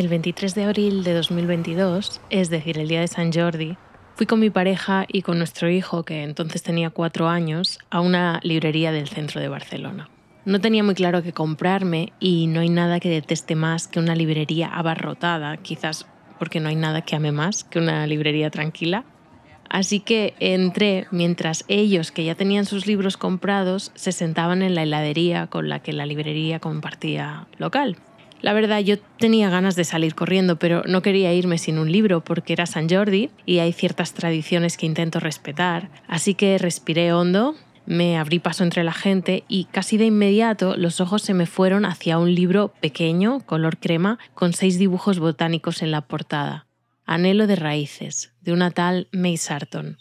El 0.00 0.08
23 0.08 0.54
de 0.54 0.64
abril 0.64 1.04
de 1.04 1.12
2022, 1.12 2.22
es 2.30 2.48
decir, 2.48 2.78
el 2.78 2.88
día 2.88 3.00
de 3.00 3.06
San 3.06 3.30
Jordi, 3.30 3.76
fui 4.14 4.24
con 4.24 4.40
mi 4.40 4.48
pareja 4.48 5.04
y 5.06 5.20
con 5.20 5.36
nuestro 5.36 5.68
hijo, 5.68 6.04
que 6.04 6.22
entonces 6.22 6.62
tenía 6.62 6.88
cuatro 6.88 7.28
años, 7.28 7.78
a 7.90 8.00
una 8.00 8.40
librería 8.42 8.92
del 8.92 9.08
centro 9.08 9.42
de 9.42 9.48
Barcelona. 9.48 10.08
No 10.46 10.58
tenía 10.58 10.82
muy 10.82 10.94
claro 10.94 11.22
qué 11.22 11.34
comprarme 11.34 12.14
y 12.18 12.46
no 12.46 12.60
hay 12.60 12.70
nada 12.70 12.98
que 12.98 13.10
deteste 13.10 13.56
más 13.56 13.88
que 13.88 13.98
una 13.98 14.14
librería 14.14 14.68
abarrotada, 14.68 15.58
quizás 15.58 16.06
porque 16.38 16.60
no 16.60 16.70
hay 16.70 16.76
nada 16.76 17.02
que 17.02 17.16
ame 17.16 17.30
más 17.30 17.64
que 17.64 17.78
una 17.78 18.06
librería 18.06 18.48
tranquila. 18.48 19.04
Así 19.68 20.00
que 20.00 20.32
entré 20.40 21.08
mientras 21.10 21.66
ellos, 21.68 22.10
que 22.10 22.24
ya 22.24 22.34
tenían 22.34 22.64
sus 22.64 22.86
libros 22.86 23.18
comprados, 23.18 23.92
se 23.96 24.12
sentaban 24.12 24.62
en 24.62 24.74
la 24.74 24.84
heladería 24.84 25.48
con 25.48 25.68
la 25.68 25.80
que 25.80 25.92
la 25.92 26.06
librería 26.06 26.58
compartía 26.58 27.48
local. 27.58 27.98
La 28.42 28.52
verdad, 28.52 28.80
yo 28.80 28.98
tenía 29.18 29.50
ganas 29.50 29.76
de 29.76 29.84
salir 29.84 30.14
corriendo, 30.14 30.58
pero 30.58 30.82
no 30.86 31.02
quería 31.02 31.32
irme 31.34 31.58
sin 31.58 31.78
un 31.78 31.92
libro 31.92 32.22
porque 32.22 32.52
era 32.52 32.66
San 32.66 32.88
Jordi 32.88 33.30
y 33.44 33.58
hay 33.58 33.72
ciertas 33.72 34.14
tradiciones 34.14 34.76
que 34.76 34.86
intento 34.86 35.20
respetar. 35.20 35.90
Así 36.08 36.34
que 36.34 36.56
respiré 36.56 37.12
hondo, 37.12 37.54
me 37.86 38.16
abrí 38.16 38.38
paso 38.38 38.64
entre 38.64 38.84
la 38.84 38.92
gente 38.92 39.44
y 39.48 39.64
casi 39.64 39.96
de 39.96 40.06
inmediato 40.06 40.76
los 40.76 41.00
ojos 41.00 41.22
se 41.22 41.34
me 41.34 41.46
fueron 41.46 41.84
hacia 41.84 42.18
un 42.18 42.34
libro 42.34 42.72
pequeño, 42.80 43.40
color 43.40 43.78
crema, 43.78 44.18
con 44.34 44.52
seis 44.52 44.78
dibujos 44.78 45.18
botánicos 45.18 45.82
en 45.82 45.90
la 45.90 46.02
portada. 46.02 46.66
Anhelo 47.04 47.46
de 47.46 47.56
raíces, 47.56 48.32
de 48.40 48.52
una 48.52 48.70
tal 48.70 49.08
May 49.12 49.36
Sarton. 49.36 49.98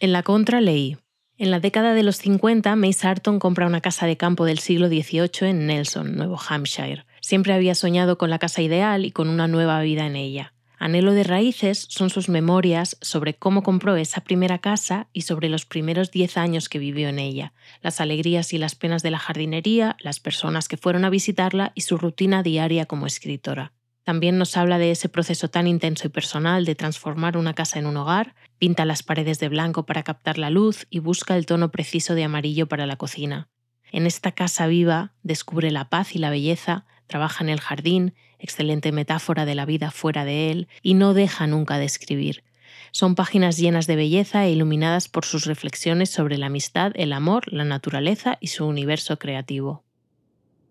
En 0.00 0.12
la 0.12 0.22
contra 0.22 0.60
leí. 0.60 0.96
En 1.36 1.50
la 1.50 1.58
década 1.58 1.94
de 1.94 2.04
los 2.04 2.18
50, 2.18 2.76
May 2.76 2.92
Sarton 2.92 3.40
compra 3.40 3.66
una 3.66 3.80
casa 3.80 4.06
de 4.06 4.16
campo 4.16 4.44
del 4.44 4.60
siglo 4.60 4.86
XVIII 4.86 5.50
en 5.50 5.66
Nelson, 5.66 6.14
Nuevo 6.14 6.38
Hampshire. 6.48 7.06
Siempre 7.20 7.52
había 7.52 7.74
soñado 7.74 8.18
con 8.18 8.30
la 8.30 8.38
casa 8.38 8.62
ideal 8.62 9.04
y 9.04 9.10
con 9.10 9.28
una 9.28 9.48
nueva 9.48 9.80
vida 9.80 10.06
en 10.06 10.14
ella. 10.14 10.52
Anhelo 10.78 11.12
de 11.12 11.24
raíces 11.24 11.86
son 11.88 12.08
sus 12.08 12.28
memorias 12.28 12.96
sobre 13.00 13.34
cómo 13.34 13.64
compró 13.64 13.96
esa 13.96 14.20
primera 14.20 14.58
casa 14.58 15.08
y 15.12 15.22
sobre 15.22 15.48
los 15.48 15.66
primeros 15.66 16.12
10 16.12 16.36
años 16.36 16.68
que 16.68 16.78
vivió 16.78 17.08
en 17.08 17.18
ella, 17.18 17.52
las 17.82 18.00
alegrías 18.00 18.52
y 18.52 18.58
las 18.58 18.76
penas 18.76 19.02
de 19.02 19.10
la 19.10 19.18
jardinería, 19.18 19.96
las 19.98 20.20
personas 20.20 20.68
que 20.68 20.76
fueron 20.76 21.04
a 21.04 21.10
visitarla 21.10 21.72
y 21.74 21.80
su 21.80 21.98
rutina 21.98 22.44
diaria 22.44 22.86
como 22.86 23.06
escritora. 23.06 23.72
También 24.04 24.36
nos 24.36 24.56
habla 24.58 24.76
de 24.76 24.90
ese 24.90 25.08
proceso 25.08 25.48
tan 25.48 25.66
intenso 25.66 26.06
y 26.06 26.10
personal 26.10 26.66
de 26.66 26.74
transformar 26.74 27.38
una 27.38 27.54
casa 27.54 27.78
en 27.78 27.86
un 27.86 27.96
hogar, 27.96 28.34
pinta 28.58 28.84
las 28.84 29.02
paredes 29.02 29.40
de 29.40 29.48
blanco 29.48 29.86
para 29.86 30.02
captar 30.02 30.36
la 30.36 30.50
luz 30.50 30.86
y 30.90 30.98
busca 30.98 31.36
el 31.36 31.46
tono 31.46 31.70
preciso 31.70 32.14
de 32.14 32.24
amarillo 32.24 32.68
para 32.68 32.86
la 32.86 32.96
cocina. 32.96 33.48
En 33.92 34.06
esta 34.06 34.32
casa 34.32 34.66
viva 34.66 35.12
descubre 35.22 35.70
la 35.70 35.88
paz 35.88 36.14
y 36.14 36.18
la 36.18 36.28
belleza, 36.28 36.84
trabaja 37.06 37.42
en 37.42 37.48
el 37.48 37.60
jardín, 37.60 38.14
excelente 38.38 38.92
metáfora 38.92 39.46
de 39.46 39.54
la 39.54 39.64
vida 39.64 39.90
fuera 39.90 40.26
de 40.26 40.50
él, 40.50 40.68
y 40.82 40.94
no 40.94 41.14
deja 41.14 41.46
nunca 41.46 41.78
de 41.78 41.86
escribir. 41.86 42.44
Son 42.90 43.14
páginas 43.14 43.56
llenas 43.56 43.86
de 43.86 43.96
belleza 43.96 44.44
e 44.44 44.50
iluminadas 44.50 45.08
por 45.08 45.24
sus 45.24 45.46
reflexiones 45.46 46.10
sobre 46.10 46.36
la 46.36 46.46
amistad, 46.46 46.92
el 46.94 47.12
amor, 47.14 47.50
la 47.52 47.64
naturaleza 47.64 48.36
y 48.40 48.48
su 48.48 48.66
universo 48.66 49.18
creativo. 49.18 49.84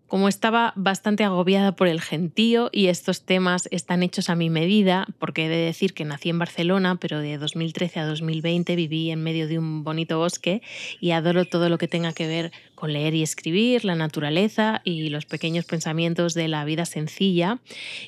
Como 0.08 0.28
estaba 0.28 0.72
bastante 0.76 1.24
agobiada 1.24 1.72
por 1.72 1.88
el 1.88 2.00
gentío 2.00 2.68
y 2.72 2.86
estos 2.86 3.22
temas 3.22 3.68
están 3.70 4.02
hechos 4.02 4.28
a 4.28 4.36
mi 4.36 4.50
medida, 4.50 5.06
porque 5.18 5.46
he 5.46 5.48
de 5.48 5.56
decir 5.56 5.94
que 5.94 6.04
nací 6.04 6.28
en 6.28 6.38
Barcelona, 6.38 6.96
pero 7.00 7.20
de 7.20 7.38
2013 7.38 8.00
a 8.00 8.06
2020 8.06 8.76
viví 8.76 9.10
en 9.10 9.22
medio 9.22 9.48
de 9.48 9.58
un 9.58 9.82
bonito 9.82 10.18
bosque 10.18 10.62
y 11.00 11.12
adoro 11.12 11.46
todo 11.46 11.68
lo 11.68 11.78
que 11.78 11.88
tenga 11.88 12.12
que 12.12 12.26
ver 12.26 12.52
con 12.74 12.92
leer 12.92 13.14
y 13.14 13.22
escribir, 13.22 13.84
la 13.84 13.94
naturaleza 13.94 14.82
y 14.84 15.08
los 15.08 15.24
pequeños 15.24 15.64
pensamientos 15.64 16.34
de 16.34 16.48
la 16.48 16.64
vida 16.64 16.84
sencilla. 16.84 17.60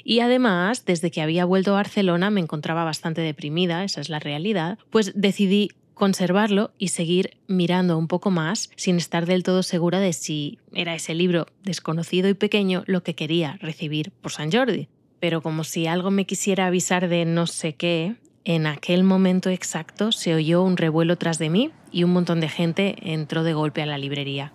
Y 0.05 0.21
además, 0.21 0.85
desde 0.85 1.11
que 1.11 1.23
había 1.23 1.45
vuelto 1.47 1.73
a 1.73 1.77
Barcelona 1.77 2.31
me 2.31 2.41
encontraba 2.41 2.85
bastante 2.85 3.23
deprimida, 3.23 3.85
esa 3.85 4.03
es 4.03 4.11
la 4.11 4.19
realidad, 4.19 4.79
pues 4.91 5.13
decidí 5.15 5.71
conservarlo 5.97 6.73
y 6.77 6.89
seguir 6.89 7.39
mirando 7.49 7.97
un 7.97 8.07
poco 8.07 8.31
más 8.31 8.71
sin 8.77 8.99
estar 8.99 9.25
del 9.25 9.43
todo 9.43 9.63
segura 9.63 9.99
de 9.99 10.13
si 10.13 10.59
era 10.75 10.95
ese 10.95 11.15
libro 11.15 11.47
desconocido 11.65 12.29
y 12.29 12.35
pequeño 12.35 12.85
lo 12.87 13.03
que 13.03 13.15
quería 13.15 13.57
recibir 13.63 14.13
por 14.21 14.31
San 14.31 14.53
Jordi. 14.53 14.89
Pero 15.21 15.41
como 15.41 15.65
si 15.65 15.87
algo 15.87 16.11
me 16.11 16.27
quisiera 16.27 16.67
avisar 16.67 17.09
de 17.09 17.25
no 17.25 17.47
sé 17.47 17.73
qué, 17.73 18.17
en 18.45 18.67
aquel 18.67 19.05
momento 19.05 19.49
exacto 19.49 20.13
se 20.13 20.35
oyó 20.35 20.63
un 20.63 20.77
revuelo 20.77 21.17
tras 21.17 21.39
de 21.39 21.49
mí 21.49 21.71
y 21.91 22.05
un 22.05 22.13
montón 22.13 22.41
de 22.41 22.51
gente 22.51 22.97
entró 23.01 23.43
de 23.43 23.55
golpe 23.55 23.81
a 23.81 23.87
la 23.87 23.97
librería. 23.97 24.53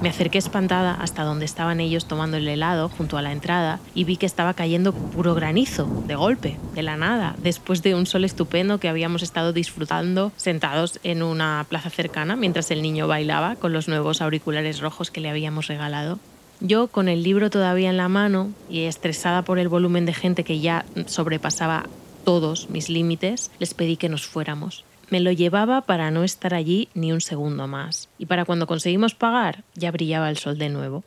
Me 0.00 0.08
acerqué 0.08 0.38
espantada 0.38 0.94
hasta 0.94 1.24
donde 1.24 1.44
estaban 1.44 1.78
ellos 1.78 2.06
tomando 2.06 2.38
el 2.38 2.48
helado 2.48 2.88
junto 2.88 3.18
a 3.18 3.22
la 3.22 3.32
entrada 3.32 3.80
y 3.94 4.04
vi 4.04 4.16
que 4.16 4.24
estaba 4.24 4.54
cayendo 4.54 4.94
puro 4.94 5.34
granizo, 5.34 5.86
de 6.06 6.14
golpe, 6.14 6.56
de 6.74 6.82
la 6.82 6.96
nada, 6.96 7.36
después 7.42 7.82
de 7.82 7.94
un 7.94 8.06
sol 8.06 8.24
estupendo 8.24 8.80
que 8.80 8.88
habíamos 8.88 9.22
estado 9.22 9.52
disfrutando 9.52 10.32
sentados 10.36 11.00
en 11.02 11.22
una 11.22 11.66
plaza 11.68 11.90
cercana 11.90 12.34
mientras 12.34 12.70
el 12.70 12.80
niño 12.80 13.08
bailaba 13.08 13.56
con 13.56 13.74
los 13.74 13.88
nuevos 13.88 14.22
auriculares 14.22 14.80
rojos 14.80 15.10
que 15.10 15.20
le 15.20 15.28
habíamos 15.28 15.66
regalado. 15.66 16.18
Yo, 16.60 16.88
con 16.88 17.08
el 17.08 17.22
libro 17.22 17.50
todavía 17.50 17.90
en 17.90 17.98
la 17.98 18.08
mano 18.08 18.50
y 18.70 18.84
estresada 18.84 19.42
por 19.42 19.58
el 19.58 19.68
volumen 19.68 20.06
de 20.06 20.14
gente 20.14 20.44
que 20.44 20.60
ya 20.60 20.86
sobrepasaba 21.06 21.84
todos 22.24 22.70
mis 22.70 22.88
límites, 22.88 23.50
les 23.58 23.74
pedí 23.74 23.96
que 23.96 24.08
nos 24.08 24.26
fuéramos. 24.26 24.84
Me 25.10 25.18
lo 25.18 25.32
llevaba 25.32 25.82
para 25.82 26.12
no 26.12 26.22
estar 26.22 26.54
allí 26.54 26.88
ni 26.94 27.12
un 27.12 27.20
segundo 27.20 27.66
más. 27.66 28.08
Y 28.16 28.26
para 28.26 28.44
cuando 28.44 28.68
conseguimos 28.68 29.14
pagar, 29.14 29.64
ya 29.74 29.90
brillaba 29.90 30.30
el 30.30 30.38
sol 30.38 30.56
de 30.56 30.68
nuevo. 30.68 31.04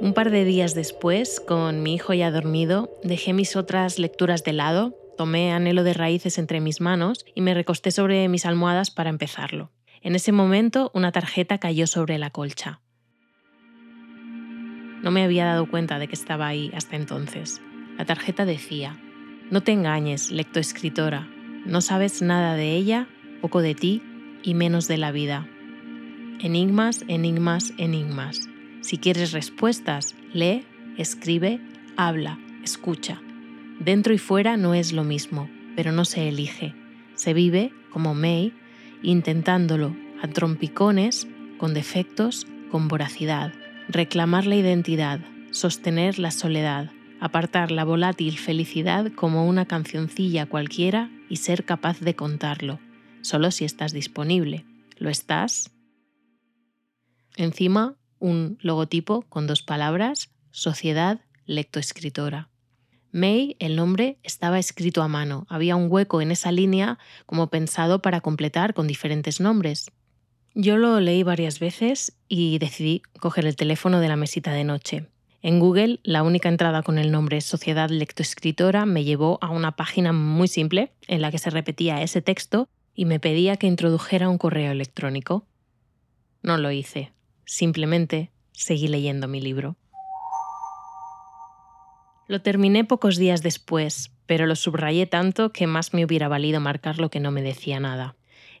Un 0.00 0.14
par 0.14 0.30
de 0.30 0.44
días 0.44 0.74
después, 0.74 1.40
con 1.40 1.82
mi 1.82 1.94
hijo 1.94 2.14
ya 2.14 2.30
dormido, 2.30 2.90
dejé 3.02 3.32
mis 3.32 3.56
otras 3.56 3.98
lecturas 3.98 4.44
de 4.44 4.52
lado, 4.52 4.94
tomé 5.18 5.52
anhelo 5.52 5.84
de 5.84 5.94
raíces 5.94 6.38
entre 6.38 6.60
mis 6.60 6.80
manos 6.80 7.24
y 7.34 7.40
me 7.40 7.54
recosté 7.54 7.90
sobre 7.90 8.28
mis 8.28 8.46
almohadas 8.46 8.90
para 8.90 9.10
empezarlo. 9.10 9.70
En 10.02 10.14
ese 10.14 10.32
momento, 10.32 10.90
una 10.94 11.12
tarjeta 11.12 11.58
cayó 11.58 11.86
sobre 11.86 12.18
la 12.18 12.30
colcha. 12.30 12.80
No 15.02 15.10
me 15.10 15.24
había 15.24 15.44
dado 15.44 15.68
cuenta 15.68 15.98
de 15.98 16.08
que 16.08 16.14
estaba 16.14 16.46
ahí 16.46 16.70
hasta 16.74 16.96
entonces. 16.96 17.60
La 17.98 18.04
tarjeta 18.04 18.44
decía, 18.44 18.98
no 19.50 19.62
te 19.62 19.72
engañes, 19.72 20.30
lectoescritora. 20.30 21.28
No 21.64 21.80
sabes 21.80 22.20
nada 22.20 22.54
de 22.54 22.74
ella, 22.74 23.06
poco 23.40 23.62
de 23.62 23.74
ti 23.74 24.02
y 24.42 24.54
menos 24.54 24.88
de 24.88 24.98
la 24.98 25.12
vida. 25.12 25.46
Enigmas, 26.40 27.04
enigmas, 27.08 27.72
enigmas. 27.78 28.48
Si 28.80 28.98
quieres 28.98 29.32
respuestas, 29.32 30.14
lee, 30.32 30.64
escribe, 30.96 31.60
habla, 31.96 32.38
escucha. 32.62 33.20
Dentro 33.78 34.12
y 34.12 34.18
fuera 34.18 34.56
no 34.56 34.74
es 34.74 34.92
lo 34.92 35.04
mismo, 35.04 35.48
pero 35.76 35.92
no 35.92 36.04
se 36.04 36.28
elige. 36.28 36.74
Se 37.14 37.32
vive, 37.32 37.72
como 37.90 38.14
May, 38.14 38.52
intentándolo 39.02 39.94
a 40.22 40.28
trompicones, 40.28 41.28
con 41.56 41.72
defectos, 41.72 42.46
con 42.70 42.88
voracidad. 42.88 43.52
Reclamar 43.88 44.46
la 44.46 44.56
identidad, 44.56 45.20
sostener 45.52 46.18
la 46.18 46.30
soledad, 46.30 46.90
apartar 47.20 47.70
la 47.70 47.84
volátil 47.84 48.38
felicidad 48.38 49.12
como 49.12 49.46
una 49.46 49.66
cancioncilla 49.66 50.46
cualquiera 50.46 51.10
y 51.28 51.36
ser 51.36 51.64
capaz 51.64 52.00
de 52.00 52.14
contarlo, 52.14 52.78
solo 53.22 53.50
si 53.50 53.64
estás 53.64 53.92
disponible. 53.92 54.64
¿Lo 54.98 55.10
estás? 55.10 55.72
Encima, 57.36 57.96
un 58.18 58.58
logotipo 58.60 59.22
con 59.22 59.46
dos 59.46 59.62
palabras, 59.62 60.30
Sociedad 60.50 61.20
Lectoescritora. 61.44 62.48
May, 63.12 63.56
el 63.60 63.76
nombre, 63.76 64.18
estaba 64.22 64.58
escrito 64.58 65.02
a 65.02 65.08
mano. 65.08 65.46
Había 65.48 65.76
un 65.76 65.90
hueco 65.90 66.20
en 66.20 66.30
esa 66.30 66.52
línea 66.52 66.98
como 67.24 67.48
pensado 67.48 68.02
para 68.02 68.20
completar 68.20 68.74
con 68.74 68.86
diferentes 68.86 69.40
nombres. 69.40 69.90
Yo 70.54 70.76
lo 70.76 71.00
leí 71.00 71.22
varias 71.22 71.60
veces 71.60 72.16
y 72.28 72.58
decidí 72.58 73.02
coger 73.20 73.46
el 73.46 73.56
teléfono 73.56 74.00
de 74.00 74.08
la 74.08 74.16
mesita 74.16 74.52
de 74.52 74.64
noche. 74.64 75.08
En 75.46 75.60
Google, 75.60 76.00
la 76.02 76.24
única 76.24 76.48
entrada 76.48 76.82
con 76.82 76.98
el 76.98 77.12
nombre 77.12 77.40
Sociedad 77.40 77.88
Lectoescritora 77.88 78.84
me 78.84 79.04
llevó 79.04 79.38
a 79.40 79.50
una 79.50 79.76
página 79.76 80.12
muy 80.12 80.48
simple 80.48 80.90
en 81.06 81.20
la 81.20 81.30
que 81.30 81.38
se 81.38 81.50
repetía 81.50 82.02
ese 82.02 82.20
texto 82.20 82.68
y 82.96 83.04
me 83.04 83.20
pedía 83.20 83.56
que 83.56 83.68
introdujera 83.68 84.28
un 84.28 84.38
correo 84.38 84.72
electrónico. 84.72 85.46
No 86.42 86.56
lo 86.56 86.72
hice, 86.72 87.12
simplemente 87.44 88.32
seguí 88.50 88.88
leyendo 88.88 89.28
mi 89.28 89.40
libro. 89.40 89.76
Lo 92.26 92.42
terminé 92.42 92.82
pocos 92.82 93.16
días 93.16 93.40
después, 93.40 94.10
pero 94.26 94.46
lo 94.46 94.56
subrayé 94.56 95.06
tanto 95.06 95.52
que 95.52 95.68
más 95.68 95.94
me 95.94 96.04
hubiera 96.04 96.26
valido 96.26 96.58
marcar 96.58 96.98
lo 96.98 97.08
que 97.08 97.20
no 97.20 97.30
me 97.30 97.42
decía 97.42 97.78
nada. 97.78 98.16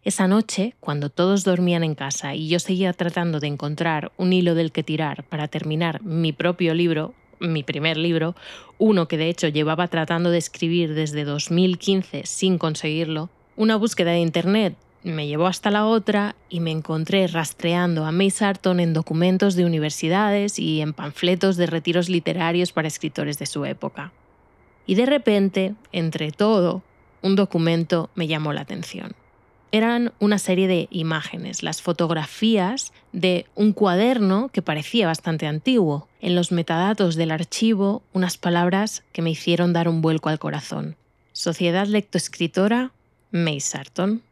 Esa 0.06 0.28
noche, 0.28 0.76
cuando 0.78 1.10
todos 1.10 1.42
dormían 1.42 1.82
en 1.82 1.96
casa 1.96 2.36
y 2.36 2.46
yo 2.46 2.60
seguía 2.60 2.92
tratando 2.92 3.40
de 3.40 3.48
encontrar 3.48 4.12
un 4.16 4.32
hilo 4.32 4.54
del 4.54 4.70
que 4.70 4.84
tirar 4.84 5.24
para 5.24 5.48
terminar 5.48 6.00
mi 6.04 6.32
propio 6.32 6.74
libro, 6.74 7.12
mi 7.40 7.64
primer 7.64 7.96
libro, 7.96 8.36
uno 8.78 9.08
que 9.08 9.18
de 9.18 9.28
hecho 9.28 9.48
llevaba 9.48 9.88
tratando 9.88 10.30
de 10.30 10.38
escribir 10.38 10.94
desde 10.94 11.24
2015 11.24 12.22
sin 12.24 12.56
conseguirlo, 12.56 13.30
una 13.56 13.74
búsqueda 13.74 14.12
de 14.12 14.20
Internet 14.20 14.76
me 15.02 15.26
llevó 15.26 15.48
hasta 15.48 15.72
la 15.72 15.84
otra 15.84 16.36
y 16.48 16.60
me 16.60 16.70
encontré 16.70 17.26
rastreando 17.26 18.04
a 18.04 18.12
May 18.12 18.30
Sarton 18.30 18.78
en 18.78 18.92
documentos 18.92 19.56
de 19.56 19.64
universidades 19.64 20.60
y 20.60 20.82
en 20.82 20.92
panfletos 20.92 21.56
de 21.56 21.66
retiros 21.66 22.08
literarios 22.08 22.70
para 22.70 22.86
escritores 22.86 23.40
de 23.40 23.46
su 23.46 23.64
época. 23.64 24.12
Y 24.86 24.94
de 24.94 25.06
repente, 25.06 25.74
entre 25.90 26.30
todo, 26.30 26.84
un 27.22 27.34
documento 27.34 28.08
me 28.14 28.28
llamó 28.28 28.52
la 28.52 28.60
atención. 28.60 29.16
Eran 29.76 30.14
una 30.20 30.38
serie 30.38 30.68
de 30.68 30.88
imágenes, 30.90 31.62
las 31.62 31.82
fotografías 31.82 32.94
de 33.12 33.44
un 33.54 33.74
cuaderno 33.74 34.48
que 34.48 34.62
parecía 34.62 35.06
bastante 35.06 35.46
antiguo. 35.46 36.08
En 36.18 36.34
los 36.34 36.50
metadatos 36.50 37.14
del 37.14 37.30
archivo, 37.30 38.02
unas 38.14 38.38
palabras 38.38 39.04
que 39.12 39.20
me 39.20 39.28
hicieron 39.28 39.74
dar 39.74 39.86
un 39.90 40.00
vuelco 40.00 40.30
al 40.30 40.38
corazón. 40.38 40.96
Sociedad 41.34 41.86
Lectoescritora, 41.86 42.92
May 43.32 43.60
Sarton. 43.60 44.22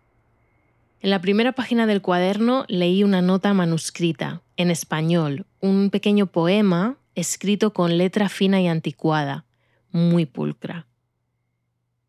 En 1.03 1.11
la 1.11 1.21
primera 1.21 1.53
página 1.53 1.87
del 1.87 2.01
cuaderno 2.01 2.65
leí 2.69 3.05
una 3.05 3.21
nota 3.21 3.53
manuscrita, 3.53 4.41
en 4.57 4.71
español, 4.71 5.45
un 5.61 5.91
pequeño 5.91 6.25
poema 6.25 6.97
escrito 7.15 7.75
con 7.75 7.99
letra 7.99 8.31
fina 8.31 8.63
y 8.63 8.69
anticuada, 8.69 9.45
muy 9.91 10.25
pulcra. 10.25 10.87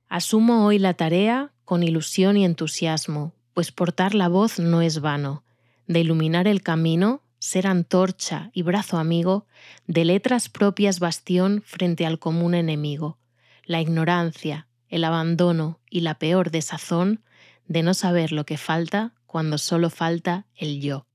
Asumo 0.07 0.65
hoy 0.65 0.79
la 0.79 0.93
tarea 0.93 1.51
con 1.65 1.83
ilusión 1.83 2.37
y 2.37 2.45
entusiasmo, 2.45 3.33
pues 3.53 3.71
portar 3.71 4.13
la 4.15 4.27
voz 4.27 4.59
no 4.59 4.81
es 4.81 5.01
vano, 5.01 5.43
de 5.87 5.99
iluminar 5.99 6.47
el 6.47 6.61
camino, 6.61 7.21
ser 7.39 7.67
antorcha 7.67 8.49
y 8.53 8.61
brazo 8.61 8.97
amigo, 8.97 9.45
de 9.87 10.05
letras 10.05 10.49
propias 10.49 10.99
bastión 10.99 11.61
frente 11.65 12.05
al 12.05 12.19
común 12.19 12.55
enemigo, 12.55 13.17
la 13.65 13.81
ignorancia, 13.81 14.67
el 14.89 15.03
abandono 15.03 15.79
y 15.89 16.01
la 16.01 16.19
peor 16.19 16.51
desazón 16.51 17.21
de 17.67 17.83
no 17.83 17.93
saber 17.93 18.31
lo 18.31 18.45
que 18.45 18.57
falta 18.57 19.13
cuando 19.25 19.57
solo 19.57 19.89
falta 19.89 20.45
el 20.55 20.81
yo. 20.81 21.07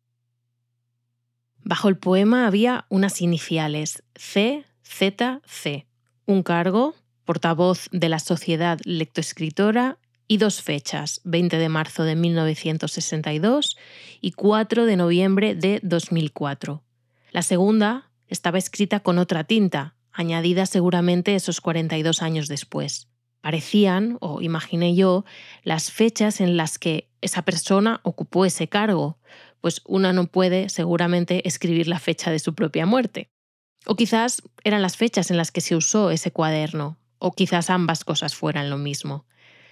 Bajo 1.63 1.89
el 1.89 1.97
poema 1.97 2.47
había 2.47 2.87
unas 2.89 3.21
iniciales 3.21 4.03
C, 4.15 4.65
Z, 4.83 5.41
C, 5.47 5.87
un 6.27 6.43
cargo, 6.43 6.95
portavoz 7.25 7.89
de 7.93 8.09
la 8.09 8.19
Sociedad 8.19 8.79
Lectoescritora 8.85 9.99
y 10.31 10.37
dos 10.37 10.63
fechas, 10.63 11.21
20 11.25 11.59
de 11.59 11.69
marzo 11.69 12.05
de 12.05 12.15
1962 12.15 13.77
y 14.21 14.31
4 14.31 14.85
de 14.85 14.95
noviembre 14.95 15.57
de 15.57 15.81
2004. 15.83 16.85
La 17.33 17.43
segunda 17.43 18.13
estaba 18.29 18.59
escrita 18.59 19.01
con 19.01 19.19
otra 19.19 19.43
tinta, 19.43 19.97
añadida 20.13 20.67
seguramente 20.67 21.35
esos 21.35 21.61
42 21.61 22.23
años 22.23 22.47
después 22.47 23.09
parecían, 23.41 24.19
o 24.21 24.41
imaginé 24.41 24.95
yo, 24.95 25.25
las 25.65 25.91
fechas 25.91 26.41
en 26.41 26.57
las 26.57 26.79
que 26.79 27.09
esa 27.23 27.43
persona 27.43 28.01
ocupó 28.03 28.45
ese 28.45 28.69
cargo, 28.69 29.19
pues 29.61 29.83
una 29.85 30.13
no 30.13 30.27
puede 30.27 30.69
seguramente 30.69 31.49
escribir 31.49 31.89
la 31.89 31.99
fecha 31.99 32.31
de 32.31 32.39
su 32.39 32.55
propia 32.55 32.87
muerte. 32.87 33.31
O 33.87 33.97
quizás 33.97 34.43
eran 34.63 34.83
las 34.83 34.97
fechas 34.97 35.31
en 35.31 35.39
las 35.39 35.51
que 35.51 35.61
se 35.61 35.75
usó 35.75 36.11
ese 36.11 36.31
cuaderno, 36.31 36.99
o 37.19 37.33
quizás 37.33 37.71
ambas 37.71 38.05
cosas 38.05 38.35
fueran 38.35 38.71
lo 38.71 38.77
mismo. 38.77 39.25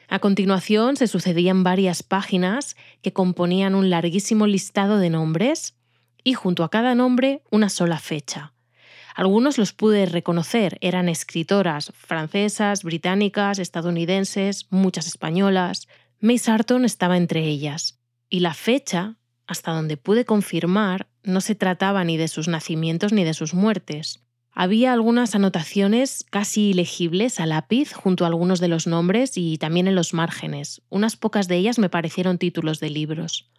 A 0.09 0.21
continuación 0.21 0.97
se 0.97 1.07
sucedían 1.07 1.63
varias 1.63 2.03
páginas 2.03 2.77
que 3.03 3.13
componían 3.13 3.75
un 3.75 3.91
larguísimo 3.91 4.47
listado 4.47 4.99
de 4.99 5.11
nombres 5.11 5.77
y 6.25 6.33
junto 6.33 6.65
a 6.65 6.71
cada 6.71 6.95
nombre 6.95 7.43
una 7.51 7.69
sola 7.69 7.99
fecha. 7.99 8.55
Algunos 9.15 9.59
los 9.59 9.73
pude 9.75 10.07
reconocer, 10.07 10.79
eran 10.81 11.11
escritoras 11.11 11.93
francesas, 11.95 12.85
británicas, 12.85 13.59
estadounidenses, 13.59 14.67
muchas 14.71 15.07
españolas. 15.07 15.89
May 16.21 16.39
Sarton 16.39 16.85
estaba 16.85 17.17
entre 17.17 17.45
ellas. 17.45 17.99
Y 18.31 18.41
la 18.41 18.55
fecha, 18.55 19.17
hasta 19.47 19.73
donde 19.73 19.97
pude 19.97 20.25
confirmar, 20.25 21.09
no 21.23 21.41
se 21.43 21.55
trataba 21.55 22.05
ni 22.05 22.17
de 22.17 22.29
sus 22.29 22.49
nacimientos 22.49 23.13
ni 23.13 23.25
de 23.25 23.35
sus 23.35 23.55
muertes. 23.55 24.21
Había 24.61 24.93
algunas 24.93 25.37
anotaciones 25.37 26.27
casi 26.29 26.71
ilegibles 26.71 27.39
a 27.39 27.47
lápiz 27.47 27.93
junto 27.93 28.25
a 28.25 28.27
algunos 28.27 28.59
de 28.59 28.67
los 28.67 28.89
nombres 28.89 29.37
y 29.37 29.57
también 29.57 29.87
en 29.87 29.95
los 29.95 30.15
márgenes. 30.15 30.83
Unas 30.89 31.15
pocas 31.15 31.47
de 31.47 31.55
ellas 31.59 31.79
me 31.79 31.89
parecieron 31.89 32.39
títulos 32.39 32.81
de 32.81 32.91
libros. 32.91 33.53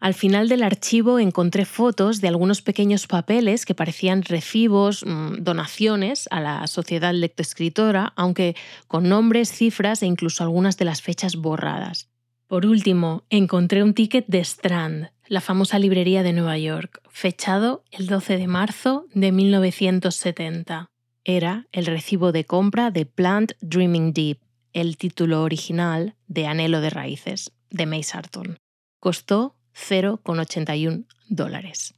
Al 0.00 0.14
final 0.14 0.48
del 0.48 0.62
archivo 0.62 1.18
encontré 1.18 1.66
fotos 1.66 2.22
de 2.22 2.28
algunos 2.28 2.62
pequeños 2.62 3.06
papeles 3.06 3.66
que 3.66 3.74
parecían 3.74 4.22
recibos, 4.22 5.04
mm, 5.04 5.42
donaciones 5.44 6.26
a 6.30 6.40
la 6.40 6.66
sociedad 6.68 7.12
lectoescritora, 7.12 8.14
aunque 8.16 8.56
con 8.88 9.10
nombres, 9.10 9.52
cifras 9.52 10.02
e 10.02 10.06
incluso 10.06 10.42
algunas 10.42 10.78
de 10.78 10.86
las 10.86 11.02
fechas 11.02 11.36
borradas. 11.36 12.08
Por 12.46 12.64
último, 12.64 13.24
encontré 13.28 13.82
un 13.82 13.92
ticket 13.92 14.24
de 14.26 14.40
Strand, 14.40 15.10
la 15.28 15.40
famosa 15.40 15.78
librería 15.78 16.22
de 16.22 16.32
Nueva 16.32 16.58
York, 16.58 17.00
fechado 17.08 17.82
el 17.90 18.06
12 18.06 18.38
de 18.38 18.46
marzo 18.46 19.06
de 19.12 19.32
1970. 19.32 20.90
Era 21.24 21.66
el 21.72 21.86
recibo 21.86 22.32
de 22.32 22.44
compra 22.44 22.90
de 22.90 23.06
Plant 23.06 23.52
Dreaming 23.60 24.12
Deep, 24.12 24.38
el 24.72 24.96
título 24.96 25.42
original 25.42 26.14
de 26.28 26.46
Anhelo 26.46 26.80
de 26.80 26.90
Raíces, 26.90 27.52
de 27.70 27.86
May 27.86 28.02
Sarton. 28.02 28.58
Costó 29.00 29.56
0,81 29.74 31.06
dólares. 31.28 31.94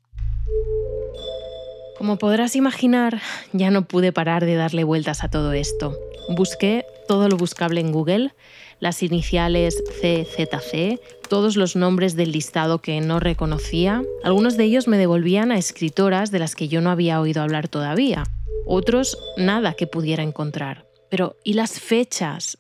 Como 1.99 2.17
podrás 2.17 2.57
imaginar, 2.57 3.21
ya 3.53 3.71
no 3.71 3.87
pude 3.87 4.13
parar 4.13 4.47
de 4.47 4.55
darle 4.55 4.85
vueltas 4.85 5.25
a 5.25 5.31
todo 5.31 5.53
esto. 5.53 5.99
Busqué 6.29 6.87
todo 7.09 7.29
lo 7.29 7.37
buscable 7.37 7.81
en 7.81 7.91
Google, 7.91 8.35
las 8.81 9.03
iniciales 9.03 9.83
CZC, 10.01 11.01
todos 11.29 11.57
los 11.57 11.77
nombres 11.77 12.17
del 12.17 12.33
listado 12.33 12.81
que 12.81 13.01
no 13.01 13.21
reconocía. 13.21 14.03
Algunos 14.25 14.57
de 14.57 14.65
ellos 14.65 14.89
me 14.89 14.99
devolvían 14.99 15.53
a 15.53 15.59
escritoras 15.59 16.31
de 16.31 16.39
las 16.39 16.55
que 16.55 16.69
yo 16.69 16.81
no 16.81 16.91
había 16.91 17.21
oído 17.21 17.43
hablar 17.43 17.69
todavía. 17.69 18.25
Otros 18.67 19.19
nada 19.37 19.75
que 19.75 19.87
pudiera 19.87 20.23
encontrar. 20.23 20.87
Pero 21.11 21.37
¿y 21.45 21.55
las 21.55 21.81
fechas? 21.81 22.59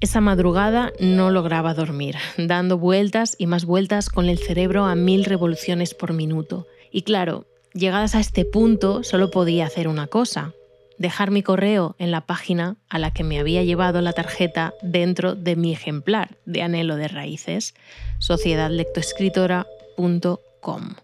Esa 0.00 0.20
madrugada 0.20 0.92
no 0.98 1.30
lograba 1.30 1.74
dormir, 1.74 2.16
dando 2.36 2.78
vueltas 2.78 3.36
y 3.38 3.46
más 3.46 3.64
vueltas 3.64 4.08
con 4.08 4.28
el 4.28 4.38
cerebro 4.38 4.84
a 4.84 4.94
mil 4.94 5.24
revoluciones 5.24 5.94
por 5.94 6.12
minuto. 6.12 6.66
Y 6.90 7.02
claro, 7.02 7.46
llegadas 7.72 8.14
a 8.14 8.20
este 8.20 8.44
punto 8.44 9.02
solo 9.02 9.30
podía 9.30 9.66
hacer 9.66 9.88
una 9.88 10.06
cosa, 10.06 10.54
dejar 11.02 11.30
mi 11.30 11.42
correo 11.42 11.94
en 11.98 12.10
la 12.10 12.22
página 12.22 12.78
a 12.88 12.98
la 12.98 13.10
que 13.10 13.24
me 13.24 13.38
había 13.38 13.62
llevado 13.62 14.00
la 14.00 14.14
tarjeta 14.14 14.72
dentro 14.80 15.34
de 15.34 15.56
mi 15.56 15.72
ejemplar 15.72 16.38
de 16.46 16.62
anhelo 16.62 16.96
de 16.96 17.08
raíces, 17.08 17.74
sociedadlectoescritora.com. 18.18 20.94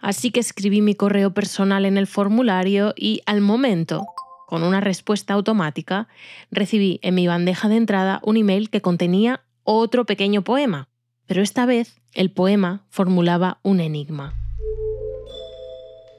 Así 0.00 0.30
que 0.30 0.40
escribí 0.40 0.80
mi 0.80 0.94
correo 0.94 1.34
personal 1.34 1.84
en 1.84 1.98
el 1.98 2.06
formulario 2.06 2.94
y 2.96 3.20
al 3.26 3.40
momento 3.40 4.06
con 4.46 4.62
una 4.64 4.80
respuesta 4.82 5.32
automática, 5.32 6.08
recibí 6.50 7.00
en 7.02 7.14
mi 7.14 7.26
bandeja 7.26 7.70
de 7.70 7.76
entrada 7.76 8.20
un 8.22 8.36
email 8.36 8.68
que 8.68 8.82
contenía 8.82 9.40
otro 9.64 10.04
pequeño 10.04 10.42
poema, 10.42 10.90
pero 11.24 11.40
esta 11.40 11.64
vez 11.64 12.02
el 12.12 12.30
poema 12.30 12.84
formulaba 12.90 13.60
un 13.62 13.80
enigma. 13.80 14.34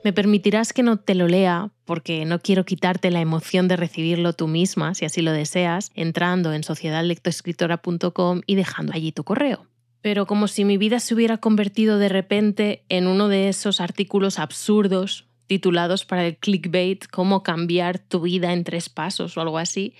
Me 0.03 0.13
permitirás 0.13 0.73
que 0.73 0.81
no 0.81 0.97
te 0.97 1.13
lo 1.13 1.27
lea 1.27 1.69
porque 1.85 2.25
no 2.25 2.39
quiero 2.39 2.65
quitarte 2.65 3.11
la 3.11 3.21
emoción 3.21 3.67
de 3.67 3.75
recibirlo 3.75 4.33
tú 4.33 4.47
misma, 4.47 4.95
si 4.95 5.05
así 5.05 5.21
lo 5.21 5.31
deseas, 5.31 5.91
entrando 5.95 6.53
en 6.53 6.63
sociedadlectoescritora.com 6.63 8.41
y 8.45 8.55
dejando 8.55 8.93
allí 8.93 9.11
tu 9.11 9.23
correo. 9.23 9.67
Pero 10.01 10.27
como 10.27 10.47
si 10.47 10.65
mi 10.65 10.77
vida 10.77 10.99
se 10.99 11.13
hubiera 11.13 11.37
convertido 11.37 11.97
de 11.97 12.09
repente 12.09 12.83
en 12.89 13.07
uno 13.07 13.29
de 13.29 13.49
esos 13.49 13.79
artículos 13.79 14.37
absurdos 14.39 15.25
titulados 15.47 16.05
para 16.05 16.25
el 16.25 16.37
clickbait 16.37 17.05
Cómo 17.07 17.43
cambiar 17.43 17.99
tu 17.99 18.21
vida 18.21 18.53
en 18.53 18.63
tres 18.63 18.89
pasos 18.89 19.37
o 19.37 19.41
algo 19.41 19.57
así. 19.57 19.93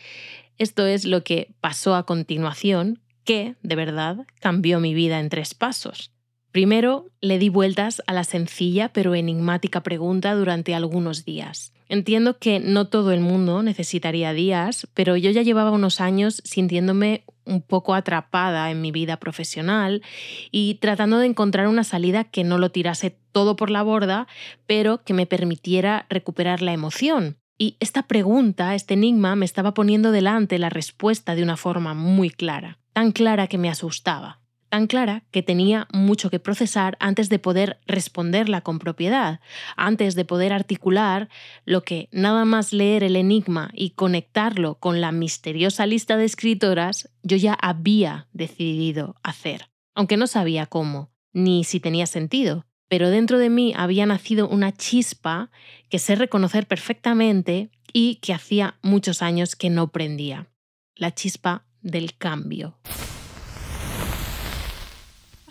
Esto 0.57 0.85
es 0.85 1.05
lo 1.05 1.23
que 1.23 1.53
pasó 1.61 1.95
a 1.95 2.05
continuación, 2.05 2.99
que, 3.23 3.55
de 3.63 3.75
verdad, 3.75 4.25
cambió 4.39 4.79
mi 4.79 4.93
vida 4.93 5.19
en 5.19 5.29
tres 5.29 5.53
pasos. 5.53 6.11
Primero, 6.53 7.07
le 7.19 7.39
di 7.39 7.50
vueltas 7.50 8.03
a 8.05 8.13
la 8.13 8.24
sencilla 8.24 8.93
pero 8.93 9.15
enigmática 9.15 9.81
pregunta 9.81 10.36
durante 10.36 10.75
algunos 10.75 11.25
días. 11.25 11.74
Entiendo 11.89 12.38
que 12.38 12.60
no 12.60 12.86
todo 12.86 13.12
el 13.12 13.22
mundo 13.22 13.63
necesitaría 13.63 14.33
días, 14.33 14.88
pero 14.93 15.17
yo 15.17 15.31
ya 15.31 15.41
llevaba 15.41 15.72
unos 15.72 16.00
años 16.00 16.43
sintiéndome 16.45 17.24
un 17.43 17.63
poco 17.63 17.95
atrapada 17.95 18.69
en 18.69 18.81
mi 18.81 18.91
vida 18.91 19.17
profesional 19.17 20.03
y 20.51 20.75
tratando 20.75 21.17
de 21.17 21.25
encontrar 21.25 21.67
una 21.67 21.83
salida 21.83 22.24
que 22.24 22.43
no 22.43 22.60
lo 22.60 22.69
tirase 22.69 23.17
todo 23.31 23.55
por 23.55 23.72
la 23.72 23.81
borda, 23.81 24.27
pero 24.67 25.03
que 25.03 25.15
me 25.15 25.25
permitiera 25.25 26.05
recuperar 26.07 26.62
la 26.62 26.74
emoción. 26.74 27.38
Y 27.57 27.77
esta 27.79 28.03
pregunta, 28.03 28.75
este 28.75 28.93
enigma, 28.93 29.36
me 29.36 29.45
estaba 29.45 29.74
poniendo 29.74 30.12
delante 30.12 30.60
la 30.60 30.69
respuesta 30.69 31.33
de 31.33 31.41
una 31.41 31.57
forma 31.57 31.95
muy 31.95 32.29
clara, 32.29 32.77
tan 32.93 33.12
clara 33.12 33.48
que 33.48 33.57
me 33.57 33.72
asustaba 33.72 34.42
tan 34.73 34.87
clara 34.87 35.23
que 35.29 35.43
tenía 35.43 35.87
mucho 35.93 36.31
que 36.31 36.39
procesar 36.39 36.97
antes 36.99 37.29
de 37.29 37.37
poder 37.37 37.79
responderla 37.85 38.61
con 38.61 38.79
propiedad, 38.79 39.39
antes 39.77 40.15
de 40.15 40.25
poder 40.25 40.51
articular 40.51 41.29
lo 41.63 41.83
que 41.83 42.09
nada 42.11 42.43
más 42.43 42.73
leer 42.73 43.03
el 43.03 43.15
enigma 43.15 43.69
y 43.75 43.91
conectarlo 43.91 44.79
con 44.79 44.99
la 44.99 45.11
misteriosa 45.11 45.85
lista 45.85 46.17
de 46.17 46.25
escritoras 46.25 47.11
yo 47.21 47.37
ya 47.37 47.53
había 47.53 48.27
decidido 48.33 49.15
hacer. 49.21 49.69
aunque 49.93 50.17
no 50.17 50.25
sabía 50.25 50.65
cómo, 50.65 51.11
ni 51.33 51.63
si 51.65 51.79
tenía 51.79 52.07
sentido, 52.07 52.65
pero 52.89 53.11
dentro 53.11 53.37
de 53.37 53.51
mí 53.51 53.75
había 53.77 54.07
nacido 54.07 54.47
una 54.47 54.71
chispa 54.71 55.51
que 55.87 55.99
sé 55.99 56.15
reconocer 56.15 56.65
perfectamente 56.65 57.69
y 57.93 58.15
que 58.15 58.33
hacía 58.33 58.79
muchos 58.81 59.21
años 59.21 59.55
que 59.55 59.69
no 59.69 59.91
prendía. 59.91 60.47
La 60.95 61.13
chispa 61.13 61.67
del 61.83 62.17
cambio. 62.17 62.79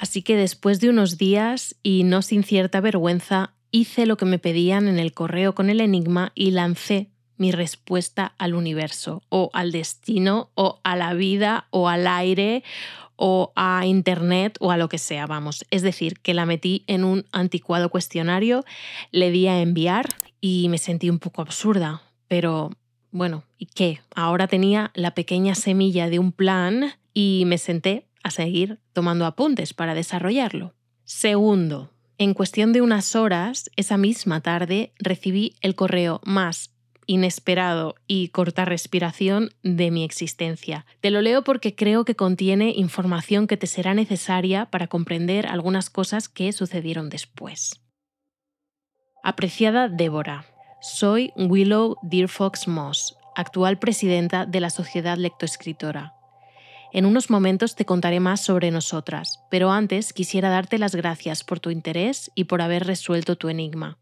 Así 0.02 0.22
que 0.22 0.36
después 0.36 0.80
de 0.80 0.90
unos 0.90 1.16
días, 1.16 1.76
y 1.84 2.02
no 2.02 2.22
sin 2.22 2.42
cierta 2.42 2.80
vergüenza, 2.80 3.54
hice 3.70 4.04
lo 4.04 4.16
que 4.16 4.24
me 4.24 4.40
pedían 4.40 4.88
en 4.88 4.98
el 4.98 5.14
correo 5.14 5.54
con 5.54 5.70
el 5.70 5.80
enigma 5.80 6.32
y 6.34 6.50
lancé 6.50 7.10
mi 7.36 7.52
respuesta 7.52 8.34
al 8.36 8.56
universo, 8.56 9.22
o 9.28 9.50
al 9.52 9.70
destino, 9.70 10.50
o 10.56 10.80
a 10.82 10.96
la 10.96 11.14
vida, 11.14 11.68
o 11.70 11.88
al 11.88 12.08
aire, 12.08 12.64
o 13.14 13.52
a 13.54 13.86
Internet, 13.86 14.56
o 14.58 14.72
a 14.72 14.76
lo 14.76 14.88
que 14.88 14.98
sea, 14.98 15.28
vamos. 15.28 15.64
Es 15.70 15.82
decir, 15.82 16.18
que 16.18 16.34
la 16.34 16.46
metí 16.46 16.82
en 16.88 17.04
un 17.04 17.24
anticuado 17.30 17.88
cuestionario, 17.88 18.64
le 19.12 19.30
di 19.30 19.46
a 19.46 19.60
enviar 19.60 20.06
y 20.40 20.68
me 20.68 20.78
sentí 20.78 21.10
un 21.10 21.20
poco 21.20 21.42
absurda, 21.42 22.02
pero 22.26 22.72
bueno, 23.12 23.44
¿y 23.56 23.66
qué? 23.66 24.00
Ahora 24.16 24.48
tenía 24.48 24.90
la 24.94 25.12
pequeña 25.12 25.54
semilla 25.54 26.10
de 26.10 26.18
un 26.18 26.32
plan 26.32 26.92
y 27.14 27.44
me 27.46 27.58
senté 27.58 28.08
a 28.22 28.30
seguir 28.30 28.80
tomando 28.92 29.26
apuntes 29.26 29.74
para 29.74 29.94
desarrollarlo. 29.94 30.74
Segundo, 31.04 31.92
en 32.18 32.34
cuestión 32.34 32.72
de 32.72 32.80
unas 32.80 33.16
horas, 33.16 33.70
esa 33.76 33.96
misma 33.96 34.40
tarde, 34.40 34.92
recibí 34.98 35.56
el 35.60 35.74
correo 35.74 36.20
más 36.24 36.72
inesperado 37.06 37.96
y 38.06 38.28
corta 38.28 38.64
respiración 38.64 39.50
de 39.62 39.90
mi 39.90 40.04
existencia. 40.04 40.86
Te 41.00 41.10
lo 41.10 41.20
leo 41.20 41.42
porque 41.42 41.74
creo 41.74 42.04
que 42.04 42.14
contiene 42.14 42.70
información 42.76 43.46
que 43.46 43.56
te 43.56 43.66
será 43.66 43.94
necesaria 43.94 44.66
para 44.66 44.86
comprender 44.86 45.46
algunas 45.46 45.90
cosas 45.90 46.28
que 46.28 46.52
sucedieron 46.52 47.10
después. 47.10 47.80
Apreciada 49.24 49.88
Débora, 49.88 50.46
soy 50.80 51.32
Willow 51.36 51.96
Deerfox 52.02 52.66
Moss, 52.66 53.16
actual 53.36 53.78
presidenta 53.78 54.46
de 54.46 54.60
la 54.60 54.70
Sociedad 54.70 55.16
Lectoescritora. 55.16 56.14
En 56.94 57.06
unos 57.06 57.30
momentos 57.30 57.74
te 57.74 57.86
contaré 57.86 58.20
más 58.20 58.42
sobre 58.42 58.70
nosotras, 58.70 59.40
pero 59.50 59.70
antes 59.70 60.12
quisiera 60.12 60.50
darte 60.50 60.76
las 60.76 60.94
gracias 60.94 61.42
por 61.42 61.58
tu 61.58 61.70
interés 61.70 62.30
y 62.34 62.44
por 62.44 62.60
haber 62.60 62.86
resuelto 62.86 63.36
tu 63.36 63.48
enigma. 63.48 63.96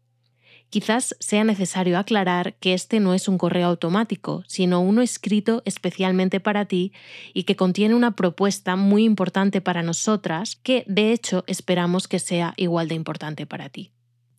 Quizás 0.69 1.15
sea 1.19 1.45
necesario 1.45 1.97
aclarar 1.97 2.55
que 2.55 2.73
este 2.73 2.99
no 2.99 3.13
es 3.13 3.29
un 3.29 3.37
correo 3.37 3.67
automático, 3.67 4.43
sino 4.45 4.81
uno 4.81 5.01
escrito 5.01 5.61
especialmente 5.65 6.41
para 6.41 6.65
ti 6.65 6.91
y 7.33 7.43
que 7.43 7.55
contiene 7.55 7.95
una 7.95 8.15
propuesta 8.15 8.75
muy 8.75 9.05
importante 9.05 9.61
para 9.61 9.83
nosotras 9.83 10.57
que, 10.57 10.83
de 10.85 11.13
hecho, 11.13 11.45
esperamos 11.47 12.09
que 12.09 12.19
sea 12.19 12.53
igual 12.57 12.89
de 12.89 12.95
importante 12.95 13.45
para 13.45 13.69
ti. 13.69 13.91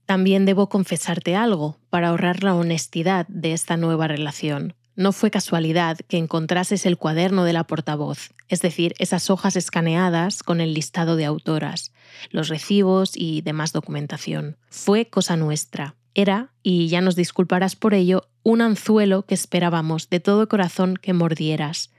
También 0.05 0.45
debo 0.45 0.69
confesarte 0.69 1.37
algo, 1.37 1.79
para 1.89 2.09
ahorrar 2.09 2.45
la 2.45 2.55
honestidad 2.55 3.27
de 3.29 3.53
esta 3.55 3.79
nueva 3.79 4.09
relación. 4.09 4.75
No 4.95 5.13
fue 5.13 5.31
casualidad 5.31 5.99
que 6.09 6.19
encontrases 6.19 6.85
el 6.85 6.99
cuaderno 6.99 7.45
de 7.45 7.55
la 7.55 7.65
portavoz, 7.65 8.35
es 8.49 8.61
decir, 8.61 8.95
esas 8.99 9.31
hojas 9.31 9.57
escaneadas 9.57 10.43
con 10.43 10.61
el 10.61 10.75
listado 10.75 11.17
de 11.17 11.25
autoras, 11.25 11.93
los 12.31 12.49
recibos 12.49 13.13
y 13.15 13.41
demás 13.41 13.73
documentación. 13.73 14.59
Fue 14.69 15.07
cosa 15.07 15.37
nuestra. 15.37 15.95
Era, 16.15 16.53
y 16.63 16.89
ya 16.89 17.01
nos 17.01 17.17
disculparás 17.17 17.75
por 17.75 17.95
ello, 17.95 18.29
un 18.43 18.61
anzuelo 18.61 19.25
que 19.25 19.35
esperábamos 19.35 20.11
de 20.11 20.21
todo 20.21 20.47
corazón 20.47 20.99
que 21.01 21.15
mordieras. 21.15 21.91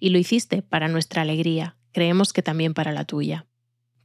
Y 0.00 0.10
lo 0.10 0.18
hiciste 0.18 0.62
para 0.62 0.88
nuestra 0.88 1.22
alegría, 1.22 1.76
creemos 1.92 2.32
que 2.32 2.42
también 2.42 2.74
para 2.74 2.90
la 2.90 3.04
tuya. 3.04 3.46